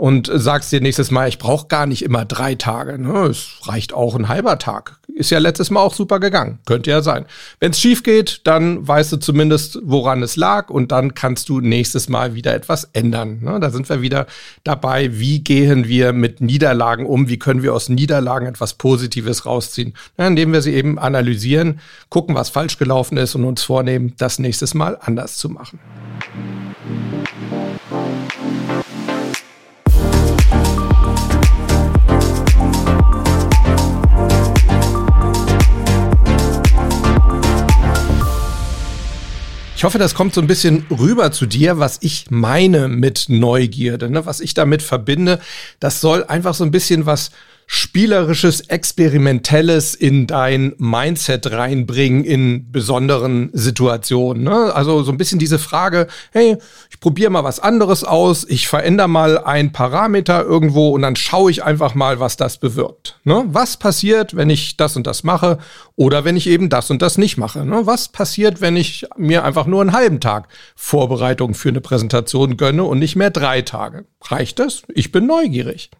und 0.00 0.30
sagst 0.32 0.72
dir 0.72 0.80
nächstes 0.80 1.10
Mal, 1.10 1.28
ich 1.28 1.36
brauche 1.36 1.68
gar 1.68 1.84
nicht 1.84 2.02
immer 2.02 2.24
drei 2.24 2.54
Tage. 2.54 2.98
Ne? 2.98 3.26
Es 3.26 3.58
reicht 3.64 3.92
auch 3.92 4.14
ein 4.14 4.28
halber 4.28 4.58
Tag. 4.58 4.98
Ist 5.14 5.30
ja 5.30 5.38
letztes 5.38 5.68
Mal 5.68 5.80
auch 5.80 5.92
super 5.92 6.20
gegangen. 6.20 6.58
Könnte 6.64 6.90
ja 6.90 7.02
sein. 7.02 7.26
Wenn 7.58 7.72
es 7.72 7.80
schief 7.80 8.02
geht, 8.02 8.40
dann 8.44 8.88
weißt 8.88 9.12
du 9.12 9.18
zumindest, 9.18 9.78
woran 9.82 10.22
es 10.22 10.36
lag 10.36 10.70
und 10.70 10.90
dann 10.90 11.12
kannst 11.12 11.50
du 11.50 11.60
nächstes 11.60 12.08
Mal 12.08 12.34
wieder 12.34 12.54
etwas 12.54 12.84
ändern. 12.94 13.40
Ne? 13.42 13.60
Da 13.60 13.68
sind 13.68 13.90
wir 13.90 14.00
wieder 14.00 14.26
dabei, 14.64 15.18
wie 15.18 15.40
gehen 15.44 15.86
wir 15.86 16.14
mit 16.14 16.40
Niederlagen 16.40 17.04
um, 17.04 17.28
wie 17.28 17.38
können 17.38 17.62
wir 17.62 17.74
aus 17.74 17.90
Niederlagen 17.90 18.46
etwas 18.46 18.72
Positives 18.72 19.44
rausziehen, 19.44 19.92
ja, 20.16 20.26
indem 20.26 20.54
wir 20.54 20.62
sie 20.62 20.72
eben 20.72 20.98
analysieren, 20.98 21.78
gucken, 22.08 22.34
was 22.34 22.48
falsch 22.48 22.78
gelaufen 22.78 23.18
ist 23.18 23.34
und 23.34 23.44
uns 23.44 23.62
vornehmen, 23.62 24.14
das 24.16 24.38
nächstes 24.38 24.72
Mal 24.72 24.96
anders 24.98 25.36
zu 25.36 25.50
machen. 25.50 25.78
Ich 39.80 39.84
hoffe, 39.84 39.96
das 39.96 40.14
kommt 40.14 40.34
so 40.34 40.42
ein 40.42 40.46
bisschen 40.46 40.84
rüber 40.90 41.32
zu 41.32 41.46
dir, 41.46 41.78
was 41.78 41.96
ich 42.02 42.26
meine 42.28 42.86
mit 42.86 43.30
Neugierde, 43.30 44.10
ne? 44.10 44.26
was 44.26 44.40
ich 44.40 44.52
damit 44.52 44.82
verbinde. 44.82 45.40
Das 45.78 46.02
soll 46.02 46.22
einfach 46.22 46.52
so 46.52 46.64
ein 46.64 46.70
bisschen 46.70 47.06
was 47.06 47.30
spielerisches, 47.72 48.62
experimentelles 48.62 49.94
in 49.94 50.26
dein 50.26 50.74
Mindset 50.78 51.52
reinbringen 51.52 52.24
in 52.24 52.72
besonderen 52.72 53.50
Situationen. 53.52 54.42
Ne? 54.42 54.74
Also 54.74 55.04
so 55.04 55.12
ein 55.12 55.16
bisschen 55.16 55.38
diese 55.38 55.60
Frage, 55.60 56.08
hey, 56.32 56.56
ich 56.90 56.98
probiere 56.98 57.30
mal 57.30 57.44
was 57.44 57.60
anderes 57.60 58.02
aus, 58.02 58.44
ich 58.48 58.66
verändere 58.66 59.08
mal 59.08 59.38
ein 59.38 59.70
Parameter 59.70 60.44
irgendwo 60.44 60.88
und 60.88 61.02
dann 61.02 61.14
schaue 61.14 61.52
ich 61.52 61.62
einfach 61.62 61.94
mal, 61.94 62.18
was 62.18 62.36
das 62.36 62.58
bewirkt. 62.58 63.20
Ne? 63.22 63.44
Was 63.46 63.76
passiert, 63.76 64.34
wenn 64.34 64.50
ich 64.50 64.76
das 64.76 64.96
und 64.96 65.06
das 65.06 65.22
mache 65.22 65.58
oder 65.94 66.24
wenn 66.24 66.36
ich 66.36 66.48
eben 66.48 66.70
das 66.70 66.90
und 66.90 67.02
das 67.02 67.18
nicht 67.18 67.36
mache? 67.36 67.64
Ne? 67.64 67.86
Was 67.86 68.08
passiert, 68.08 68.60
wenn 68.60 68.76
ich 68.76 69.06
mir 69.16 69.44
einfach 69.44 69.66
nur 69.66 69.80
einen 69.80 69.92
halben 69.92 70.18
Tag 70.18 70.48
Vorbereitung 70.74 71.54
für 71.54 71.68
eine 71.68 71.80
Präsentation 71.80 72.56
gönne 72.56 72.82
und 72.82 72.98
nicht 72.98 73.14
mehr 73.14 73.30
drei 73.30 73.62
Tage? 73.62 74.06
Reicht 74.22 74.58
das? 74.58 74.82
Ich 74.92 75.12
bin 75.12 75.26
neugierig. 75.26 75.90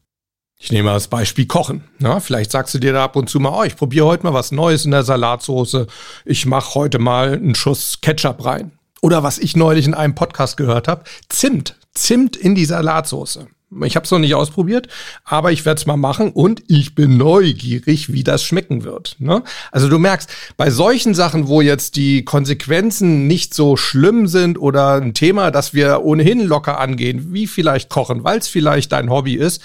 Ich 0.63 0.71
nehme 0.71 0.91
als 0.91 1.09
Beispiel 1.09 1.47
Kochen. 1.47 1.85
Ja, 2.01 2.21
vielleicht 2.21 2.51
sagst 2.51 2.75
du 2.75 2.79
dir 2.79 2.93
da 2.93 3.05
ab 3.05 3.17
und 3.17 3.31
zu 3.31 3.41
mal, 3.41 3.59
oh, 3.59 3.65
ich 3.65 3.77
probiere 3.77 4.05
heute 4.05 4.25
mal 4.25 4.35
was 4.35 4.53
Neues 4.53 4.85
in 4.85 4.91
der 4.91 5.05
Salatsoße. 5.05 5.87
Ich 6.27 6.45
mache 6.45 6.75
heute 6.75 6.99
mal 6.99 7.33
einen 7.33 7.55
Schuss 7.55 8.01
Ketchup 8.03 8.45
rein. 8.45 8.73
Oder 9.01 9.23
was 9.23 9.39
ich 9.39 9.57
neulich 9.57 9.87
in 9.87 9.95
einem 9.95 10.15
Podcast 10.15 10.59
gehört 10.59 10.87
habe, 10.87 11.05
Zimt. 11.31 11.77
Zimt 11.95 12.37
in 12.37 12.55
die 12.55 12.67
Salatsoße. 12.67 13.49
Ich 13.85 13.95
habe 13.95 14.05
es 14.05 14.11
noch 14.11 14.19
nicht 14.19 14.35
ausprobiert, 14.35 14.89
aber 15.25 15.53
ich 15.53 15.65
werde 15.65 15.79
es 15.79 15.87
mal 15.87 15.97
machen 15.97 16.33
und 16.33 16.61
ich 16.67 16.97
bin 16.97 17.17
neugierig, 17.17 18.13
wie 18.13 18.25
das 18.25 18.43
schmecken 18.43 18.83
wird. 18.83 19.15
Ne? 19.21 19.45
Also 19.71 19.89
du 19.89 19.99
merkst, 19.99 20.29
bei 20.57 20.71
solchen 20.71 21.15
Sachen, 21.15 21.47
wo 21.47 21.61
jetzt 21.61 21.95
die 21.95 22.25
Konsequenzen 22.25 23.29
nicht 23.29 23.55
so 23.55 23.77
schlimm 23.77 24.27
sind 24.27 24.59
oder 24.59 24.95
ein 24.95 25.15
Thema, 25.15 25.53
das 25.53 25.73
wir 25.73 26.03
ohnehin 26.03 26.45
locker 26.47 26.81
angehen, 26.81 27.33
wie 27.33 27.47
vielleicht 27.47 27.91
Kochen, 27.91 28.25
weil 28.25 28.41
es 28.41 28.49
vielleicht 28.49 28.91
dein 28.91 29.09
Hobby 29.09 29.35
ist, 29.35 29.63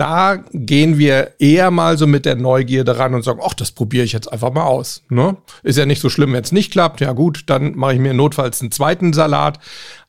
da 0.00 0.42
gehen 0.52 0.96
wir 0.96 1.32
eher 1.38 1.70
mal 1.70 1.98
so 1.98 2.06
mit 2.06 2.24
der 2.24 2.34
Neugierde 2.34 2.98
ran 2.98 3.14
und 3.14 3.22
sagen, 3.22 3.40
ach, 3.44 3.52
das 3.52 3.70
probiere 3.72 4.04
ich 4.04 4.12
jetzt 4.12 4.32
einfach 4.32 4.50
mal 4.50 4.64
aus. 4.64 5.02
Ne? 5.10 5.36
Ist 5.62 5.76
ja 5.76 5.84
nicht 5.84 6.00
so 6.00 6.08
schlimm, 6.08 6.32
wenn 6.32 6.42
es 6.42 6.52
nicht 6.52 6.72
klappt. 6.72 7.02
Ja 7.02 7.12
gut, 7.12 7.42
dann 7.46 7.76
mache 7.76 7.92
ich 7.92 8.00
mir 8.00 8.14
notfalls 8.14 8.62
einen 8.62 8.72
zweiten 8.72 9.12
Salat. 9.12 9.58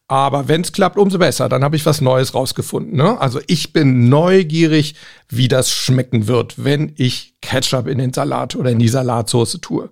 Aber 0.08 0.48
wenn 0.48 0.62
es 0.62 0.72
klappt, 0.72 0.98
umso 0.98 1.20
besser. 1.20 1.50
Dann 1.50 1.64
habe 1.64 1.76
ich 1.76 1.86
was 1.86 2.00
Neues 2.00 2.34
rausgefunden. 2.34 2.96
Ne? 2.96 3.20
Also 3.20 3.42
ich 3.48 3.74
bin 3.74 4.08
neugierig, 4.08 4.96
wie 5.28 5.50
das 5.50 5.72
schmecken 5.72 6.28
wird, 6.28 6.64
wenn 6.64 6.94
ich 6.96 7.36
Ketchup 7.42 7.88
in 7.88 7.98
den 7.98 8.14
Salat 8.14 8.56
oder 8.56 8.70
in 8.72 8.80
die 8.80 8.88
Salatsauce 8.88 9.60
tue. 9.62 9.90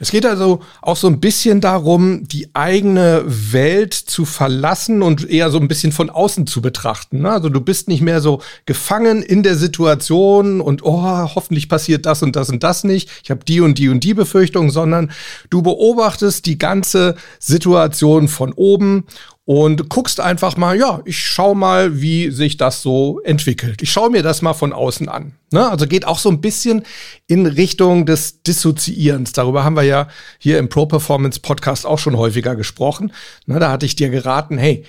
Es 0.00 0.12
geht 0.12 0.24
also 0.24 0.60
auch 0.80 0.96
so 0.96 1.08
ein 1.08 1.18
bisschen 1.18 1.60
darum, 1.60 2.22
die 2.28 2.54
eigene 2.54 3.24
Welt 3.26 3.94
zu 3.94 4.24
verlassen 4.24 5.02
und 5.02 5.28
eher 5.28 5.50
so 5.50 5.58
ein 5.58 5.66
bisschen 5.66 5.90
von 5.90 6.08
außen 6.08 6.46
zu 6.46 6.62
betrachten. 6.62 7.22
Ne? 7.22 7.32
Also 7.32 7.48
du 7.48 7.60
bist 7.60 7.88
nicht 7.88 8.00
mehr 8.00 8.20
so 8.20 8.40
gefangen 8.64 9.22
in 9.22 9.42
der 9.42 9.56
Situation 9.56 10.60
und 10.60 10.84
oh, 10.84 11.02
hoffentlich 11.34 11.68
passiert 11.68 12.06
das 12.06 12.22
und 12.22 12.36
das 12.36 12.48
und 12.48 12.62
das 12.62 12.84
nicht. 12.84 13.10
Ich 13.24 13.32
habe 13.32 13.44
die 13.44 13.60
und 13.60 13.78
die 13.78 13.88
und 13.88 14.04
die 14.04 14.14
Befürchtung, 14.14 14.70
sondern 14.70 15.10
du 15.50 15.62
beobachtest 15.62 16.46
die 16.46 16.58
ganze 16.58 17.16
Situation 17.40 18.28
von 18.28 18.52
oben 18.52 19.04
und 19.48 19.88
guckst 19.88 20.20
einfach 20.20 20.58
mal, 20.58 20.78
ja, 20.78 21.00
ich 21.06 21.18
schau 21.18 21.54
mal, 21.54 22.02
wie 22.02 22.30
sich 22.30 22.58
das 22.58 22.82
so 22.82 23.18
entwickelt. 23.20 23.80
Ich 23.80 23.90
schaue 23.90 24.10
mir 24.10 24.22
das 24.22 24.42
mal 24.42 24.52
von 24.52 24.74
außen 24.74 25.08
an. 25.08 25.32
Ne? 25.52 25.66
Also 25.66 25.86
geht 25.86 26.06
auch 26.06 26.18
so 26.18 26.28
ein 26.28 26.42
bisschen 26.42 26.82
in 27.28 27.46
Richtung 27.46 28.04
des 28.04 28.42
Dissoziierens. 28.42 29.32
Darüber 29.32 29.64
haben 29.64 29.74
wir 29.74 29.84
ja 29.84 30.08
hier 30.38 30.58
im 30.58 30.68
Pro 30.68 30.84
Performance 30.84 31.40
Podcast 31.40 31.86
auch 31.86 31.98
schon 31.98 32.18
häufiger 32.18 32.56
gesprochen. 32.56 33.10
Ne, 33.46 33.58
da 33.58 33.70
hatte 33.70 33.86
ich 33.86 33.96
dir 33.96 34.10
geraten, 34.10 34.58
hey, 34.58 34.84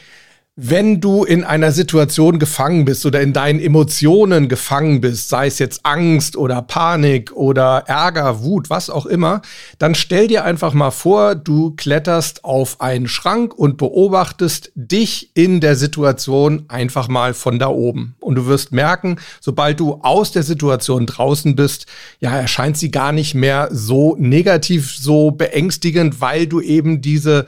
wenn 0.62 1.00
du 1.00 1.24
in 1.24 1.46
einer 1.46 1.72
Situation 1.72 2.38
gefangen 2.38 2.84
bist 2.84 3.06
oder 3.06 3.22
in 3.22 3.32
deinen 3.32 3.62
Emotionen 3.62 4.50
gefangen 4.50 5.00
bist, 5.00 5.30
sei 5.30 5.48
es 5.48 5.58
jetzt 5.58 5.86
Angst 5.86 6.36
oder 6.36 6.62
Panik 6.62 7.32
oder 7.32 7.84
Ärger, 7.88 8.44
Wut, 8.44 8.70
was 8.70 8.90
auch 8.90 9.06
immer, 9.06 9.42
dann 9.78 9.96
stell 9.96 10.28
dir 10.28 10.44
einfach 10.44 10.74
mal 10.74 10.92
vor, 10.92 11.36
du 11.36 11.72
kletterst 11.78 12.44
auf 12.44 12.82
einen 12.82 13.08
Schrank 13.08 13.54
und 13.58 13.78
beobachtest 13.78 14.74
dich 14.76 15.32
in 15.34 15.62
der 15.62 15.78
Situation 15.78 16.66
einfach 16.68 17.08
mal 17.08 17.34
von 17.34 17.58
da 17.58 17.70
oben. 17.70 18.16
Und 18.20 18.36
du 18.36 18.46
wirst 18.46 18.74
merken, 18.74 19.16
sobald 19.40 19.80
du 19.80 20.02
aus 20.02 20.34
der 20.34 20.44
Situation 20.44 21.06
draußen 21.06 21.56
bist, 21.56 21.86
ja, 22.20 22.38
erscheint 22.38 22.78
sie 22.78 22.92
gar 22.92 23.14
nicht 23.14 23.34
mehr 23.34 23.70
so 23.72 24.18
negativ, 24.20 24.94
so 24.94 25.32
beängstigend, 25.32 26.20
weil 26.20 26.48
du 26.48 26.60
eben 26.60 27.02
diese 27.02 27.46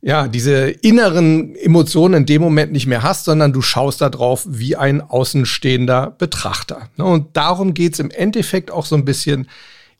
ja, 0.00 0.28
diese 0.28 0.68
inneren 0.68 1.56
Emotionen 1.56 2.14
in 2.14 2.26
dem 2.26 2.40
Moment 2.40 2.72
nicht 2.72 2.86
mehr 2.86 3.02
hast, 3.02 3.24
sondern 3.24 3.52
du 3.52 3.62
schaust 3.62 4.00
da 4.00 4.08
drauf 4.10 4.46
wie 4.48 4.76
ein 4.76 5.00
außenstehender 5.00 6.14
Betrachter. 6.16 6.88
Ne, 6.96 7.04
und 7.04 7.36
darum 7.36 7.74
geht's 7.74 7.98
im 7.98 8.10
Endeffekt 8.10 8.70
auch 8.70 8.86
so 8.86 8.94
ein 8.94 9.04
bisschen 9.04 9.48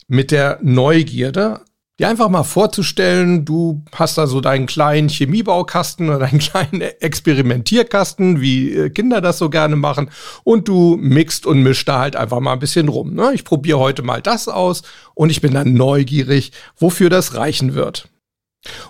mit 0.06 0.30
der 0.30 0.60
Neugierde. 0.62 1.62
Dir 1.98 2.08
einfach 2.08 2.28
mal 2.28 2.44
vorzustellen, 2.44 3.44
du 3.44 3.82
hast 3.92 4.16
da 4.18 4.28
so 4.28 4.40
deinen 4.40 4.66
kleinen 4.66 5.08
Chemiebaukasten 5.08 6.08
oder 6.08 6.20
deinen 6.20 6.38
kleinen 6.38 6.80
Experimentierkasten, 6.80 8.40
wie 8.40 8.72
äh, 8.72 8.90
Kinder 8.90 9.20
das 9.20 9.38
so 9.38 9.50
gerne 9.50 9.74
machen, 9.74 10.10
und 10.44 10.68
du 10.68 10.96
mixt 10.96 11.44
und 11.44 11.60
mischst 11.64 11.88
da 11.88 11.98
halt 11.98 12.14
einfach 12.14 12.38
mal 12.38 12.52
ein 12.52 12.60
bisschen 12.60 12.88
rum. 12.88 13.14
Ne? 13.14 13.32
Ich 13.34 13.44
probiere 13.44 13.80
heute 13.80 14.02
mal 14.02 14.22
das 14.22 14.46
aus 14.46 14.82
und 15.14 15.30
ich 15.30 15.40
bin 15.40 15.54
dann 15.54 15.74
neugierig, 15.74 16.52
wofür 16.76 17.10
das 17.10 17.34
reichen 17.34 17.74
wird. 17.74 18.08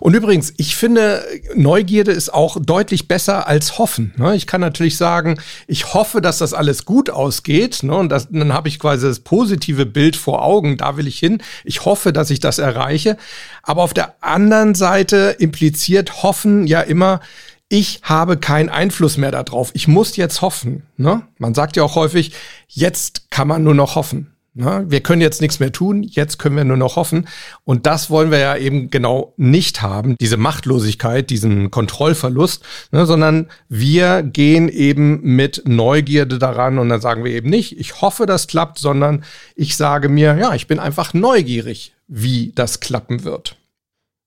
Und 0.00 0.14
übrigens, 0.14 0.54
ich 0.56 0.76
finde, 0.76 1.22
Neugierde 1.54 2.12
ist 2.12 2.32
auch 2.32 2.56
deutlich 2.60 3.06
besser 3.06 3.46
als 3.46 3.78
Hoffen. 3.78 4.14
Ne? 4.16 4.34
Ich 4.34 4.46
kann 4.46 4.60
natürlich 4.60 4.96
sagen, 4.96 5.38
ich 5.66 5.92
hoffe, 5.92 6.20
dass 6.20 6.38
das 6.38 6.54
alles 6.54 6.84
gut 6.84 7.10
ausgeht. 7.10 7.82
Ne? 7.82 7.94
Und 7.94 8.08
das, 8.08 8.28
dann 8.30 8.52
habe 8.54 8.68
ich 8.68 8.78
quasi 8.78 9.06
das 9.06 9.20
positive 9.20 9.86
Bild 9.86 10.16
vor 10.16 10.42
Augen. 10.42 10.78
Da 10.78 10.96
will 10.96 11.06
ich 11.06 11.18
hin. 11.18 11.42
Ich 11.64 11.84
hoffe, 11.84 12.12
dass 12.12 12.30
ich 12.30 12.40
das 12.40 12.58
erreiche. 12.58 13.18
Aber 13.62 13.82
auf 13.82 13.92
der 13.92 14.14
anderen 14.22 14.74
Seite 14.74 15.36
impliziert 15.38 16.22
Hoffen 16.22 16.66
ja 16.66 16.80
immer, 16.80 17.20
ich 17.68 18.00
habe 18.02 18.38
keinen 18.38 18.70
Einfluss 18.70 19.18
mehr 19.18 19.30
darauf. 19.30 19.70
Ich 19.74 19.86
muss 19.86 20.16
jetzt 20.16 20.40
hoffen. 20.40 20.84
Ne? 20.96 21.22
Man 21.36 21.54
sagt 21.54 21.76
ja 21.76 21.82
auch 21.82 21.94
häufig, 21.94 22.32
jetzt 22.68 23.30
kann 23.30 23.48
man 23.48 23.62
nur 23.62 23.74
noch 23.74 23.94
hoffen. 23.94 24.34
Ne? 24.58 24.84
Wir 24.88 25.00
können 25.00 25.22
jetzt 25.22 25.40
nichts 25.40 25.60
mehr 25.60 25.70
tun, 25.70 26.02
jetzt 26.02 26.38
können 26.38 26.56
wir 26.56 26.64
nur 26.64 26.76
noch 26.76 26.96
hoffen. 26.96 27.28
Und 27.62 27.86
das 27.86 28.10
wollen 28.10 28.32
wir 28.32 28.38
ja 28.38 28.56
eben 28.56 28.90
genau 28.90 29.32
nicht 29.36 29.82
haben, 29.82 30.16
diese 30.20 30.36
Machtlosigkeit, 30.36 31.30
diesen 31.30 31.70
Kontrollverlust, 31.70 32.64
ne? 32.90 33.06
sondern 33.06 33.46
wir 33.68 34.24
gehen 34.24 34.68
eben 34.68 35.20
mit 35.22 35.62
Neugierde 35.64 36.40
daran 36.40 36.80
und 36.80 36.88
dann 36.88 37.00
sagen 37.00 37.22
wir 37.22 37.30
eben 37.30 37.48
nicht, 37.48 37.78
ich 37.78 38.02
hoffe, 38.02 38.26
das 38.26 38.48
klappt, 38.48 38.80
sondern 38.80 39.22
ich 39.54 39.76
sage 39.76 40.08
mir, 40.08 40.36
ja, 40.36 40.54
ich 40.54 40.66
bin 40.66 40.80
einfach 40.80 41.14
neugierig, 41.14 41.94
wie 42.08 42.50
das 42.56 42.80
klappen 42.80 43.22
wird. 43.22 43.54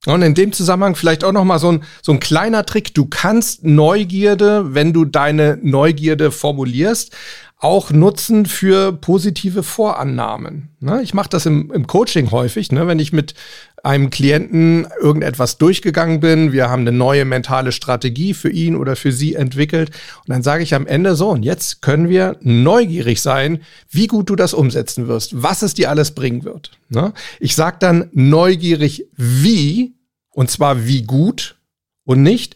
Und 0.07 0.23
in 0.23 0.33
dem 0.33 0.51
Zusammenhang 0.51 0.95
vielleicht 0.95 1.23
auch 1.23 1.31
noch 1.31 1.43
mal 1.43 1.59
so 1.59 1.73
ein, 1.73 1.83
so 2.01 2.11
ein 2.13 2.19
kleiner 2.19 2.65
Trick. 2.65 2.95
Du 2.95 3.05
kannst 3.05 3.63
Neugierde, 3.63 4.73
wenn 4.73 4.93
du 4.93 5.05
deine 5.05 5.59
Neugierde 5.61 6.31
formulierst, 6.31 7.15
auch 7.62 7.91
nutzen 7.91 8.48
für 8.48 8.91
positive 8.91 9.62
Vorannahmen. 9.62 10.70
Ne? 10.80 11.01
Ich 11.03 11.13
mache 11.13 11.30
das 11.30 11.46
im, 11.46 11.72
im 11.72 11.86
Coaching 11.86 12.32
häufig, 12.32 12.72
ne? 12.72 12.88
wenn 12.88 12.98
ich 12.98 13.13
mit 13.13 13.36
einem 13.84 14.10
Klienten 14.10 14.88
irgendetwas 15.00 15.60
durchgegangen 15.60 16.20
bin, 16.20 16.53
wir 16.53 16.70
haben 16.70 16.82
eine 16.82 16.91
neue 16.91 17.24
mentale 17.24 17.72
Strategie 17.72 18.34
für 18.34 18.50
ihn 18.50 18.75
oder 18.75 18.96
für 18.96 19.12
sie 19.12 19.36
entwickelt 19.36 19.91
und 20.25 20.30
dann 20.30 20.41
sage 20.41 20.63
ich 20.63 20.74
am 20.74 20.88
Ende 20.88 21.15
so, 21.15 21.30
und 21.30 21.44
jetzt 21.44 21.84
können 21.84 22.10
wir 22.10 22.38
neugierig 22.41 23.22
sein, 23.22 23.62
wie 23.91 24.08
gut 24.08 24.32
du 24.32 24.36
das 24.36 24.56
umsetzen 24.56 25.08
wirst, 25.08 25.44
was 25.44 25.62
es 25.62 25.75
dir 25.75 25.91
alles 25.91 26.12
bringen 26.12 26.44
wird. 26.44 26.72
Ne? 26.89 27.13
Ich 27.39 27.56
sage 27.56 27.77
dann 27.80 28.10
neugierig 28.12 29.06
wie, 29.15 29.94
und 30.32 30.50
zwar 30.50 30.88
wie 30.88 31.03
gut 31.03 31.58
und 32.06 32.24
nicht, 32.24 32.56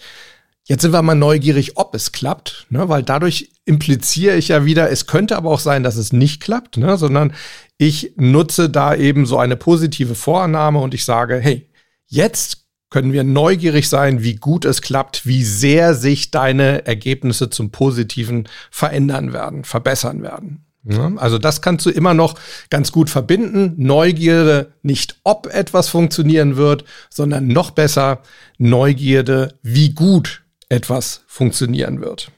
Jetzt 0.68 0.82
sind 0.82 0.94
wir 0.94 1.02
mal 1.04 1.14
neugierig, 1.14 1.78
ob 1.78 1.94
es 1.94 2.12
klappt, 2.12 2.66
ne? 2.70 2.90
weil 2.90 3.04
dadurch 3.04 3.52
impliziere 3.66 4.36
ich 4.36 4.48
ja 4.48 4.66
wieder, 4.66 4.90
es 4.90 5.06
könnte 5.06 5.38
aber 5.38 5.52
auch 5.52 5.60
sein, 5.60 5.84
dass 5.84 5.96
es 5.96 6.12
nicht 6.12 6.42
klappt, 6.42 6.78
ne? 6.78 6.98
sondern 6.98 7.34
ich 7.78 8.14
nutze 8.16 8.70
da 8.70 8.96
eben 8.96 9.28
so 9.28 9.38
eine 9.38 9.58
positive 9.58 10.16
Vorannahme 10.16 10.80
und 10.80 10.96
ich 10.96 11.06
sage, 11.06 11.40
hey, 11.40 11.70
jetzt 12.08 12.66
können 12.90 13.14
wir 13.14 13.24
neugierig 13.24 13.90
sein, 13.90 14.24
wie 14.24 14.38
gut 14.38 14.66
es 14.66 14.82
klappt, 14.82 15.28
wie 15.28 15.44
sehr 15.44 15.94
sich 15.94 16.32
deine 16.32 16.88
Ergebnisse 16.88 17.52
zum 17.52 17.70
Positiven 17.70 18.48
verändern 18.72 19.34
werden, 19.34 19.66
verbessern 19.66 20.24
werden. 20.24 20.66
Ja, 20.88 21.12
also 21.18 21.38
das 21.38 21.62
kannst 21.62 21.86
du 21.86 21.90
immer 21.90 22.14
noch 22.14 22.36
ganz 22.70 22.92
gut 22.92 23.10
verbinden. 23.10 23.74
Neugierde 23.78 24.74
nicht, 24.84 25.18
ob 25.24 25.48
etwas 25.48 25.90
funktionieren 25.90 26.58
wird, 26.58 26.86
sondern 27.10 27.48
noch 27.48 27.72
besser 27.72 28.22
Neugierde, 28.60 29.56
wie 29.64 29.94
gut 29.94 30.45
etwas 30.70 31.24
funktionieren 31.28 32.02
wird. 32.02 32.32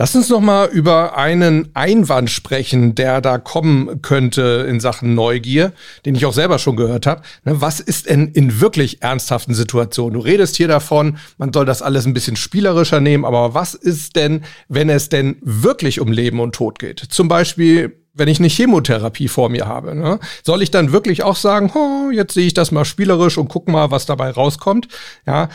Lass 0.00 0.14
uns 0.14 0.28
noch 0.28 0.40
mal 0.40 0.68
über 0.68 1.18
einen 1.18 1.70
Einwand 1.74 2.30
sprechen, 2.30 2.94
der 2.94 3.20
da 3.20 3.38
kommen 3.38 4.00
könnte 4.00 4.64
in 4.68 4.78
Sachen 4.78 5.16
Neugier, 5.16 5.72
den 6.06 6.14
ich 6.14 6.24
auch 6.24 6.32
selber 6.32 6.60
schon 6.60 6.76
gehört 6.76 7.04
habe. 7.04 7.22
Was 7.42 7.80
ist 7.80 8.08
denn 8.08 8.28
in 8.28 8.60
wirklich 8.60 9.02
ernsthaften 9.02 9.54
Situationen? 9.54 10.14
Du 10.14 10.20
redest 10.20 10.54
hier 10.54 10.68
davon, 10.68 11.18
man 11.36 11.52
soll 11.52 11.66
das 11.66 11.82
alles 11.82 12.06
ein 12.06 12.14
bisschen 12.14 12.36
spielerischer 12.36 13.00
nehmen, 13.00 13.24
aber 13.24 13.54
was 13.54 13.74
ist 13.74 14.14
denn, 14.14 14.44
wenn 14.68 14.88
es 14.88 15.08
denn 15.08 15.36
wirklich 15.40 15.98
um 15.98 16.12
Leben 16.12 16.38
und 16.38 16.54
Tod 16.54 16.78
geht? 16.78 17.00
Zum 17.00 17.26
Beispiel 17.26 17.96
wenn 18.18 18.28
ich 18.28 18.40
eine 18.40 18.48
Chemotherapie 18.48 19.28
vor 19.28 19.48
mir 19.48 19.66
habe. 19.66 19.94
Ne? 19.94 20.18
Soll 20.42 20.62
ich 20.62 20.72
dann 20.72 20.92
wirklich 20.92 21.22
auch 21.22 21.36
sagen, 21.36 21.70
oh, 21.74 22.10
jetzt 22.10 22.34
sehe 22.34 22.46
ich 22.46 22.54
das 22.54 22.72
mal 22.72 22.84
spielerisch 22.84 23.38
und 23.38 23.48
guck 23.48 23.68
mal, 23.68 23.92
was 23.92 24.06
dabei 24.06 24.30
rauskommt? 24.30 24.88
Ja, 25.24 25.48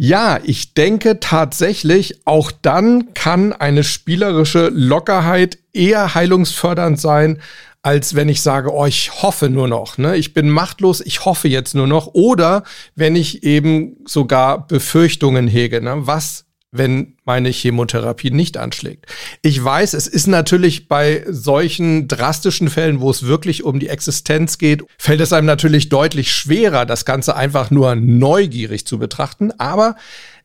ja, 0.00 0.38
ich 0.44 0.74
denke 0.74 1.18
tatsächlich, 1.18 2.20
auch 2.24 2.52
dann 2.52 3.14
kann 3.14 3.52
eine 3.52 3.82
spielerische 3.82 4.68
Lockerheit 4.72 5.58
eher 5.72 6.14
heilungsfördernd 6.14 7.00
sein, 7.00 7.42
als 7.82 8.14
wenn 8.14 8.28
ich 8.28 8.40
sage, 8.40 8.72
oh, 8.72 8.86
ich 8.86 9.22
hoffe 9.22 9.48
nur 9.48 9.66
noch, 9.66 9.98
ne? 9.98 10.16
Ich 10.16 10.34
bin 10.34 10.50
machtlos, 10.50 11.00
ich 11.00 11.24
hoffe 11.24 11.48
jetzt 11.48 11.74
nur 11.74 11.88
noch. 11.88 12.14
Oder 12.14 12.62
wenn 12.94 13.16
ich 13.16 13.42
eben 13.42 13.96
sogar 14.06 14.68
Befürchtungen 14.68 15.48
hege, 15.48 15.80
ne? 15.80 16.06
Was 16.06 16.44
wenn 16.70 17.16
meine 17.24 17.48
Chemotherapie 17.48 18.30
nicht 18.30 18.56
anschlägt. 18.56 19.06
Ich 19.42 19.62
weiß, 19.62 19.94
es 19.94 20.06
ist 20.06 20.26
natürlich 20.26 20.88
bei 20.88 21.24
solchen 21.28 22.08
drastischen 22.08 22.68
Fällen, 22.68 23.00
wo 23.00 23.10
es 23.10 23.24
wirklich 23.24 23.64
um 23.64 23.78
die 23.80 23.88
Existenz 23.88 24.58
geht, 24.58 24.84
fällt 24.98 25.20
es 25.20 25.32
einem 25.32 25.46
natürlich 25.46 25.88
deutlich 25.88 26.32
schwerer, 26.32 26.84
das 26.84 27.04
Ganze 27.04 27.36
einfach 27.36 27.70
nur 27.70 27.94
neugierig 27.94 28.86
zu 28.86 28.98
betrachten. 28.98 29.52
Aber 29.58 29.96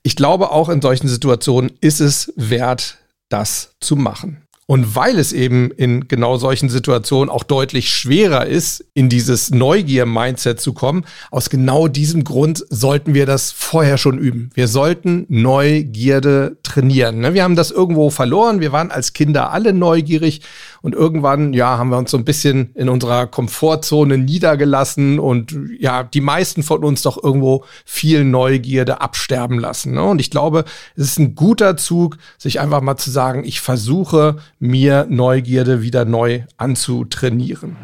ich 0.02 0.16
glaube, 0.16 0.52
auch 0.52 0.70
in 0.70 0.82
solchen 0.82 1.08
Situationen 1.08 1.72
ist 1.82 2.00
es 2.00 2.32
wert, 2.36 2.98
das 3.30 3.76
zu 3.80 3.96
machen. 3.96 4.43
Und 4.66 4.96
weil 4.96 5.20
es 5.20 5.34
eben 5.34 5.72
in 5.72 6.08
genau 6.08 6.38
solchen 6.38 6.70
Situationen 6.70 7.30
auch 7.30 7.44
deutlich 7.44 7.90
schwerer 7.90 8.46
ist, 8.46 8.86
in 8.94 9.10
dieses 9.10 9.52
Neugier-Mindset 9.52 10.62
zu 10.62 10.72
kommen, 10.72 11.06
aus 11.32 11.50
genau 11.50 11.90
diesem 11.90 12.24
Grund 12.24 12.66
sollten 12.70 13.14
wir 13.14 13.26
das 13.26 13.52
vorher 13.52 13.98
schon 13.98 14.18
üben. 14.18 14.52
Wir 14.54 14.70
sollten 14.70 15.26
Neugierde 15.28 16.58
trainieren. 16.64 17.20
Ne? 17.20 17.34
Wir 17.34 17.44
haben 17.44 17.58
das 17.58 17.72
irgendwo 17.72 18.10
verloren. 18.10 18.62
Wir 18.62 18.72
waren 18.72 18.90
als 18.90 19.12
Kinder 19.12 19.52
alle 19.52 19.74
neugierig 19.74 20.42
und 20.84 20.94
irgendwann, 20.94 21.54
ja, 21.54 21.78
haben 21.78 21.90
wir 21.90 21.98
uns 21.98 22.12
so 22.12 22.18
ein 22.18 22.26
bisschen 22.26 22.72
in 22.76 22.90
unserer 22.90 23.26
Komfortzone 23.26 24.18
niedergelassen 24.18 25.18
und 25.18 25.58
ja, 25.80 26.04
die 26.04 26.20
meisten 26.20 26.62
von 26.62 26.84
uns 26.84 27.02
doch 27.04 27.24
irgendwo 27.24 27.64
viel 27.86 28.26
Neugierde 28.26 29.00
absterben 29.00 29.60
lassen. 29.60 29.94
Ne? 29.94 30.04
Und 30.04 30.20
ich 30.20 30.30
glaube, 30.30 30.66
es 30.98 31.06
ist 31.06 31.20
ein 31.20 31.36
guter 31.36 31.78
Zug, 31.78 32.18
sich 32.38 32.60
einfach 32.60 32.82
mal 32.82 32.98
zu 32.98 33.12
sagen, 33.12 33.46
ich 33.46 33.62
versuche 33.62 34.36
mir 34.60 35.08
Neugierde 35.10 35.82
wieder 35.82 36.04
neu 36.04 36.42
anzutrainieren. 36.58 37.78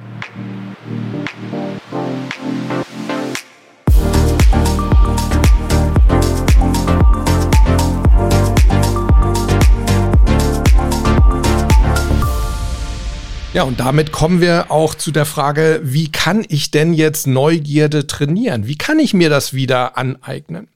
Ja, 13.59 13.65
und 13.65 13.81
damit 13.81 14.13
kommen 14.13 14.39
wir 14.39 14.71
auch 14.71 14.95
zu 14.95 15.11
der 15.11 15.25
Frage, 15.25 15.81
wie 15.83 16.09
kann 16.09 16.45
ich 16.47 16.71
denn 16.71 16.93
jetzt 16.93 17.27
Neugierde 17.27 18.07
trainieren? 18.07 18.67
Wie 18.67 18.77
kann 18.77 18.99
ich 18.99 19.13
mir 19.13 19.29
das 19.29 19.53
wieder 19.53 19.97
aneignen? 19.97 20.69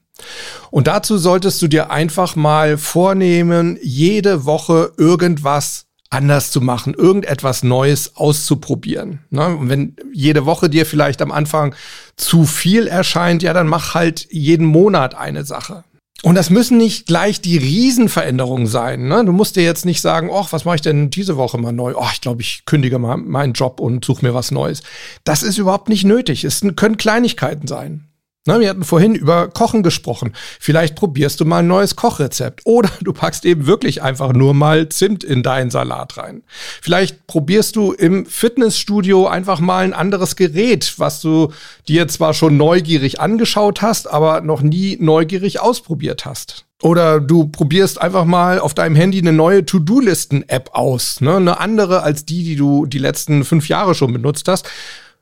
Und 0.70 0.86
dazu 0.86 1.16
solltest 1.16 1.62
du 1.62 1.68
dir 1.68 1.90
einfach 1.90 2.36
mal 2.36 2.76
vornehmen, 2.76 3.78
jede 3.82 4.44
Woche 4.44 4.92
irgendwas 4.98 5.86
anders 6.10 6.50
zu 6.50 6.60
machen, 6.60 6.92
irgendetwas 6.92 7.62
Neues 7.62 8.16
auszuprobieren. 8.16 9.20
Ne? 9.30 9.56
Und 9.56 9.70
wenn 9.70 9.96
jede 10.12 10.44
Woche 10.44 10.68
dir 10.68 10.84
vielleicht 10.84 11.22
am 11.22 11.32
Anfang 11.32 11.74
zu 12.16 12.44
viel 12.44 12.86
erscheint, 12.86 13.42
ja, 13.42 13.54
dann 13.54 13.66
mach 13.66 13.94
halt 13.94 14.26
jeden 14.30 14.66
Monat 14.66 15.14
eine 15.14 15.46
Sache. 15.46 15.84
Und 16.22 16.36
das 16.36 16.48
müssen 16.48 16.78
nicht 16.78 17.06
gleich 17.06 17.40
die 17.40 17.58
Riesenveränderungen 17.58 18.66
sein. 18.66 19.08
Ne? 19.08 19.24
Du 19.24 19.32
musst 19.32 19.56
dir 19.56 19.64
jetzt 19.64 19.84
nicht 19.84 20.00
sagen, 20.00 20.30
ach, 20.32 20.52
was 20.52 20.64
mache 20.64 20.76
ich 20.76 20.80
denn 20.80 21.10
diese 21.10 21.36
Woche 21.36 21.58
mal 21.58 21.72
neu? 21.72 21.94
Oh, 21.96 22.06
ich 22.12 22.20
glaube, 22.20 22.40
ich 22.40 22.64
kündige 22.64 22.98
mal 22.98 23.16
meinen 23.16 23.52
Job 23.52 23.80
und 23.80 24.04
suche 24.04 24.24
mir 24.24 24.32
was 24.32 24.50
Neues. 24.50 24.82
Das 25.24 25.42
ist 25.42 25.58
überhaupt 25.58 25.88
nicht 25.88 26.04
nötig. 26.04 26.44
Es 26.44 26.62
können 26.76 26.96
Kleinigkeiten 26.96 27.66
sein. 27.66 28.08
Na, 28.46 28.60
wir 28.60 28.68
hatten 28.68 28.84
vorhin 28.84 29.14
über 29.14 29.48
Kochen 29.48 29.82
gesprochen. 29.82 30.34
Vielleicht 30.60 30.96
probierst 30.96 31.40
du 31.40 31.46
mal 31.46 31.60
ein 31.60 31.66
neues 31.66 31.96
Kochrezept. 31.96 32.60
Oder 32.64 32.90
du 33.00 33.14
packst 33.14 33.46
eben 33.46 33.66
wirklich 33.66 34.02
einfach 34.02 34.34
nur 34.34 34.52
mal 34.52 34.90
Zimt 34.90 35.24
in 35.24 35.42
deinen 35.42 35.70
Salat 35.70 36.18
rein. 36.18 36.42
Vielleicht 36.82 37.26
probierst 37.26 37.74
du 37.74 37.92
im 37.92 38.26
Fitnessstudio 38.26 39.26
einfach 39.26 39.60
mal 39.60 39.84
ein 39.84 39.94
anderes 39.94 40.36
Gerät, 40.36 40.98
was 40.98 41.22
du 41.22 41.52
dir 41.88 42.06
zwar 42.08 42.34
schon 42.34 42.58
neugierig 42.58 43.18
angeschaut 43.18 43.80
hast, 43.80 44.10
aber 44.10 44.42
noch 44.42 44.60
nie 44.60 44.98
neugierig 45.00 45.60
ausprobiert 45.60 46.26
hast. 46.26 46.66
Oder 46.82 47.20
du 47.20 47.46
probierst 47.46 47.98
einfach 47.98 48.26
mal 48.26 48.58
auf 48.58 48.74
deinem 48.74 48.94
Handy 48.94 49.20
eine 49.20 49.32
neue 49.32 49.64
To-Do-Listen-App 49.64 50.68
aus. 50.74 51.22
Ne? 51.22 51.36
Eine 51.36 51.60
andere 51.60 52.02
als 52.02 52.26
die, 52.26 52.44
die 52.44 52.56
du 52.56 52.84
die 52.84 52.98
letzten 52.98 53.44
fünf 53.44 53.68
Jahre 53.70 53.94
schon 53.94 54.12
benutzt 54.12 54.48
hast 54.48 54.68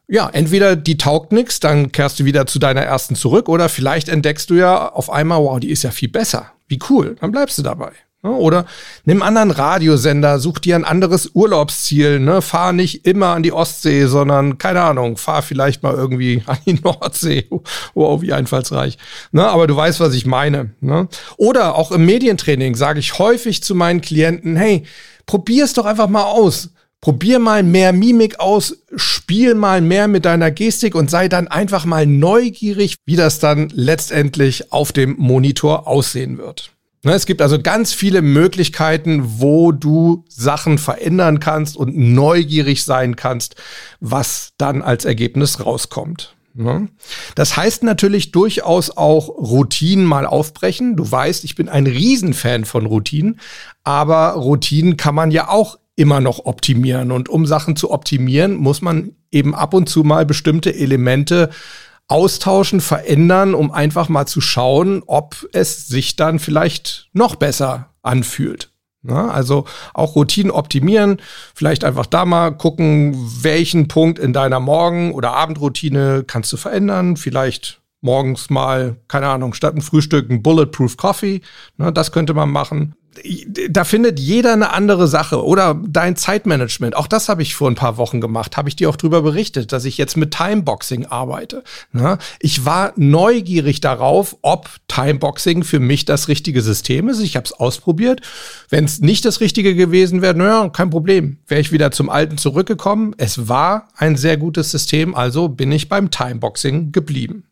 ja, 0.08 0.28
entweder 0.28 0.76
die 0.76 0.98
taugt 0.98 1.32
nix, 1.32 1.60
dann 1.60 1.92
kehrst 1.92 2.20
du 2.20 2.24
wieder 2.24 2.46
zu 2.46 2.58
deiner 2.58 2.82
ersten 2.82 3.14
zurück, 3.14 3.48
oder 3.48 3.68
vielleicht 3.68 4.08
entdeckst 4.08 4.50
du 4.50 4.54
ja 4.54 4.88
auf 4.88 5.10
einmal, 5.10 5.40
wow, 5.40 5.58
die 5.58 5.70
ist 5.70 5.82
ja 5.82 5.90
viel 5.90 6.10
besser. 6.10 6.52
Wie 6.68 6.78
cool, 6.90 7.16
dann 7.20 7.32
bleibst 7.32 7.58
du 7.58 7.62
dabei. 7.62 7.92
Oder 8.24 8.66
nimm 9.04 9.20
einen 9.20 9.36
anderen 9.36 9.50
Radiosender, 9.50 10.38
such 10.38 10.60
dir 10.60 10.76
ein 10.76 10.84
anderes 10.84 11.30
Urlaubsziel, 11.34 12.20
ne? 12.20 12.40
Fahr 12.40 12.72
nicht 12.72 13.04
immer 13.04 13.28
an 13.28 13.42
die 13.42 13.52
Ostsee, 13.52 14.06
sondern, 14.06 14.58
keine 14.58 14.82
Ahnung, 14.82 15.16
fahr 15.16 15.42
vielleicht 15.42 15.82
mal 15.82 15.94
irgendwie 15.94 16.44
an 16.46 16.58
die 16.64 16.74
Nordsee. 16.74 17.48
Wow, 17.94 18.22
wie 18.22 18.32
einfallsreich. 18.32 18.96
Ne? 19.32 19.44
Aber 19.48 19.66
du 19.66 19.74
weißt, 19.74 19.98
was 19.98 20.14
ich 20.14 20.24
meine. 20.24 20.70
Ne? 20.80 21.08
Oder 21.36 21.74
auch 21.74 21.90
im 21.90 22.06
Medientraining 22.06 22.76
sage 22.76 23.00
ich 23.00 23.18
häufig 23.18 23.64
zu 23.64 23.74
meinen 23.74 24.00
Klienten, 24.00 24.54
hey, 24.54 24.84
probier's 25.26 25.72
doch 25.72 25.84
einfach 25.84 26.08
mal 26.08 26.24
aus 26.24 26.70
Probier 27.02 27.40
mal 27.40 27.64
mehr 27.64 27.92
Mimik 27.92 28.38
aus, 28.38 28.78
spiel 28.94 29.56
mal 29.56 29.80
mehr 29.80 30.06
mit 30.06 30.24
deiner 30.24 30.52
Gestik 30.52 30.94
und 30.94 31.10
sei 31.10 31.26
dann 31.26 31.48
einfach 31.48 31.84
mal 31.84 32.06
neugierig, 32.06 32.94
wie 33.04 33.16
das 33.16 33.40
dann 33.40 33.70
letztendlich 33.74 34.72
auf 34.72 34.92
dem 34.92 35.16
Monitor 35.18 35.88
aussehen 35.88 36.38
wird. 36.38 36.70
Ne, 37.02 37.14
es 37.14 37.26
gibt 37.26 37.42
also 37.42 37.60
ganz 37.60 37.92
viele 37.92 38.22
Möglichkeiten, 38.22 39.40
wo 39.40 39.72
du 39.72 40.24
Sachen 40.28 40.78
verändern 40.78 41.40
kannst 41.40 41.76
und 41.76 41.96
neugierig 41.96 42.84
sein 42.84 43.16
kannst, 43.16 43.56
was 43.98 44.52
dann 44.56 44.80
als 44.80 45.04
Ergebnis 45.04 45.66
rauskommt. 45.66 46.36
Ne? 46.54 46.86
Das 47.34 47.56
heißt 47.56 47.82
natürlich 47.82 48.30
durchaus 48.30 48.96
auch 48.96 49.28
Routinen 49.28 50.04
mal 50.04 50.24
aufbrechen. 50.24 50.94
Du 50.94 51.10
weißt, 51.10 51.42
ich 51.42 51.56
bin 51.56 51.68
ein 51.68 51.88
Riesenfan 51.88 52.64
von 52.64 52.86
Routinen, 52.86 53.40
aber 53.82 54.34
Routinen 54.34 54.96
kann 54.96 55.16
man 55.16 55.32
ja 55.32 55.48
auch 55.48 55.78
immer 56.02 56.20
noch 56.20 56.46
optimieren. 56.46 57.12
Und 57.12 57.28
um 57.28 57.46
Sachen 57.46 57.76
zu 57.76 57.92
optimieren, 57.92 58.56
muss 58.56 58.82
man 58.82 59.12
eben 59.30 59.54
ab 59.54 59.72
und 59.72 59.88
zu 59.88 60.02
mal 60.02 60.26
bestimmte 60.26 60.74
Elemente 60.74 61.48
austauschen, 62.08 62.80
verändern, 62.80 63.54
um 63.54 63.70
einfach 63.70 64.08
mal 64.08 64.26
zu 64.26 64.40
schauen, 64.40 65.04
ob 65.06 65.48
es 65.52 65.86
sich 65.86 66.16
dann 66.16 66.40
vielleicht 66.40 67.08
noch 67.12 67.36
besser 67.36 67.90
anfühlt. 68.02 68.70
Na, 69.04 69.30
also 69.30 69.64
auch 69.94 70.16
Routinen 70.16 70.50
optimieren, 70.50 71.20
vielleicht 71.54 71.84
einfach 71.84 72.06
da 72.06 72.24
mal 72.24 72.50
gucken, 72.50 73.16
welchen 73.40 73.86
Punkt 73.86 74.18
in 74.18 74.32
deiner 74.32 74.58
Morgen- 74.58 75.12
oder 75.12 75.34
Abendroutine 75.34 76.24
kannst 76.26 76.52
du 76.52 76.56
verändern. 76.56 77.16
Vielleicht 77.16 77.80
morgens 78.00 78.50
mal, 78.50 78.96
keine 79.06 79.28
Ahnung, 79.28 79.54
statt 79.54 79.76
ein 79.76 79.82
Frühstück 79.82 80.30
ein 80.30 80.42
Bulletproof 80.42 80.96
Coffee. 80.96 81.42
Na, 81.76 81.92
das 81.92 82.10
könnte 82.10 82.34
man 82.34 82.50
machen 82.50 82.96
da 83.68 83.84
findet 83.84 84.18
jeder 84.18 84.52
eine 84.52 84.72
andere 84.72 85.06
Sache 85.06 85.44
oder 85.44 85.80
dein 85.86 86.16
Zeitmanagement. 86.16 86.96
Auch 86.96 87.06
das 87.06 87.28
habe 87.28 87.42
ich 87.42 87.54
vor 87.54 87.70
ein 87.70 87.74
paar 87.74 87.96
Wochen 87.96 88.20
gemacht. 88.20 88.56
Habe 88.56 88.68
ich 88.68 88.76
dir 88.76 88.88
auch 88.88 88.96
drüber 88.96 89.22
berichtet, 89.22 89.72
dass 89.72 89.84
ich 89.84 89.98
jetzt 89.98 90.16
mit 90.16 90.32
Timeboxing 90.32 91.06
arbeite. 91.06 91.62
Na, 91.92 92.18
ich 92.40 92.64
war 92.64 92.92
neugierig 92.96 93.80
darauf, 93.80 94.36
ob 94.42 94.70
Timeboxing 94.88 95.62
für 95.62 95.80
mich 95.80 96.04
das 96.04 96.28
richtige 96.28 96.62
System 96.62 97.08
ist. 97.08 97.20
Ich 97.20 97.36
habe 97.36 97.44
es 97.44 97.52
ausprobiert. 97.52 98.20
Wenn 98.70 98.84
es 98.84 99.00
nicht 99.00 99.24
das 99.24 99.40
Richtige 99.40 99.74
gewesen 99.74 100.22
wäre, 100.22 100.34
naja, 100.34 100.68
kein 100.70 100.90
Problem. 100.90 101.38
Wäre 101.46 101.60
ich 101.60 101.72
wieder 101.72 101.90
zum 101.90 102.08
Alten 102.08 102.38
zurückgekommen. 102.38 103.14
Es 103.18 103.48
war 103.48 103.88
ein 103.96 104.16
sehr 104.16 104.36
gutes 104.36 104.70
System, 104.70 105.14
also 105.14 105.48
bin 105.48 105.70
ich 105.70 105.88
beim 105.88 106.10
Timeboxing 106.10 106.92
geblieben. 106.92 107.44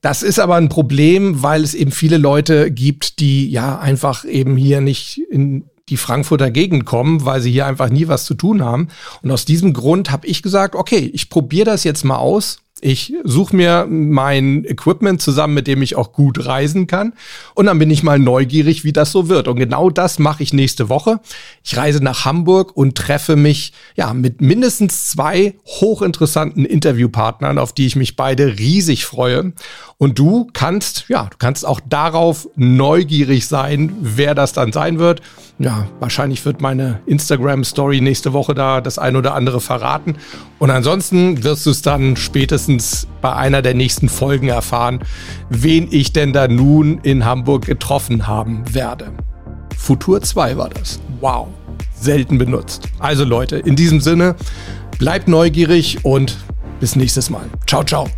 Das 0.00 0.22
ist 0.22 0.38
aber 0.38 0.56
ein 0.56 0.70
Problem, 0.70 1.42
weil 1.42 1.62
es 1.62 1.74
eben 1.74 1.90
viele 1.90 2.16
Leute 2.16 2.70
gibt, 2.70 3.20
die 3.20 3.50
ja 3.50 3.78
einfach 3.78 4.24
eben 4.24 4.56
hier 4.56 4.80
nicht 4.80 5.20
in 5.30 5.68
die 5.90 5.96
Frankfurter 5.96 6.50
Gegend 6.50 6.86
kommen, 6.86 7.24
weil 7.24 7.40
sie 7.40 7.50
hier 7.50 7.66
einfach 7.66 7.90
nie 7.90 8.08
was 8.08 8.24
zu 8.24 8.34
tun 8.34 8.64
haben. 8.64 8.88
Und 9.22 9.30
aus 9.30 9.44
diesem 9.44 9.72
Grund 9.72 10.10
habe 10.10 10.26
ich 10.26 10.42
gesagt, 10.42 10.74
okay, 10.74 11.10
ich 11.12 11.28
probiere 11.28 11.66
das 11.66 11.84
jetzt 11.84 12.04
mal 12.04 12.16
aus 12.16 12.58
ich 12.82 13.12
suche 13.24 13.54
mir 13.54 13.86
mein 13.88 14.64
Equipment 14.64 15.20
zusammen, 15.20 15.54
mit 15.54 15.66
dem 15.66 15.82
ich 15.82 15.96
auch 15.96 16.12
gut 16.12 16.46
reisen 16.46 16.86
kann. 16.86 17.12
Und 17.54 17.66
dann 17.66 17.78
bin 17.78 17.90
ich 17.90 18.02
mal 18.02 18.18
neugierig, 18.18 18.84
wie 18.84 18.92
das 18.92 19.12
so 19.12 19.28
wird. 19.28 19.48
Und 19.48 19.56
genau 19.56 19.90
das 19.90 20.18
mache 20.18 20.42
ich 20.42 20.52
nächste 20.52 20.88
Woche. 20.88 21.20
Ich 21.64 21.76
reise 21.76 22.02
nach 22.02 22.24
Hamburg 22.24 22.76
und 22.76 22.96
treffe 22.96 23.36
mich 23.36 23.72
ja 23.96 24.14
mit 24.14 24.40
mindestens 24.40 25.10
zwei 25.10 25.54
hochinteressanten 25.66 26.64
Interviewpartnern, 26.64 27.58
auf 27.58 27.72
die 27.72 27.86
ich 27.86 27.96
mich 27.96 28.16
beide 28.16 28.58
riesig 28.58 29.04
freue. 29.04 29.52
Und 29.98 30.18
du 30.18 30.48
kannst, 30.52 31.04
ja, 31.08 31.24
du 31.24 31.36
kannst 31.38 31.66
auch 31.66 31.80
darauf 31.80 32.48
neugierig 32.56 33.46
sein, 33.46 33.92
wer 34.00 34.34
das 34.34 34.52
dann 34.52 34.72
sein 34.72 34.98
wird. 34.98 35.20
Ja, 35.60 35.86
wahrscheinlich 36.00 36.46
wird 36.46 36.62
meine 36.62 37.00
Instagram-Story 37.04 38.00
nächste 38.00 38.32
Woche 38.32 38.54
da 38.54 38.80
das 38.80 38.98
ein 38.98 39.14
oder 39.14 39.34
andere 39.34 39.60
verraten. 39.60 40.16
Und 40.58 40.70
ansonsten 40.70 41.44
wirst 41.44 41.66
du 41.66 41.70
es 41.70 41.82
dann 41.82 42.16
spätestens 42.16 43.06
bei 43.20 43.34
einer 43.34 43.60
der 43.60 43.74
nächsten 43.74 44.08
Folgen 44.08 44.48
erfahren, 44.48 45.00
wen 45.50 45.86
ich 45.90 46.14
denn 46.14 46.32
da 46.32 46.48
nun 46.48 46.98
in 47.02 47.26
Hamburg 47.26 47.66
getroffen 47.66 48.26
haben 48.26 48.74
werde. 48.74 49.12
Futur 49.76 50.22
2 50.22 50.56
war 50.56 50.70
das. 50.70 50.98
Wow. 51.20 51.48
Selten 51.94 52.38
benutzt. 52.38 52.88
Also 52.98 53.24
Leute, 53.24 53.58
in 53.58 53.76
diesem 53.76 54.00
Sinne, 54.00 54.36
bleibt 54.98 55.28
neugierig 55.28 56.06
und 56.06 56.38
bis 56.80 56.96
nächstes 56.96 57.28
Mal. 57.28 57.44
Ciao, 57.66 57.84
ciao. 57.84 58.08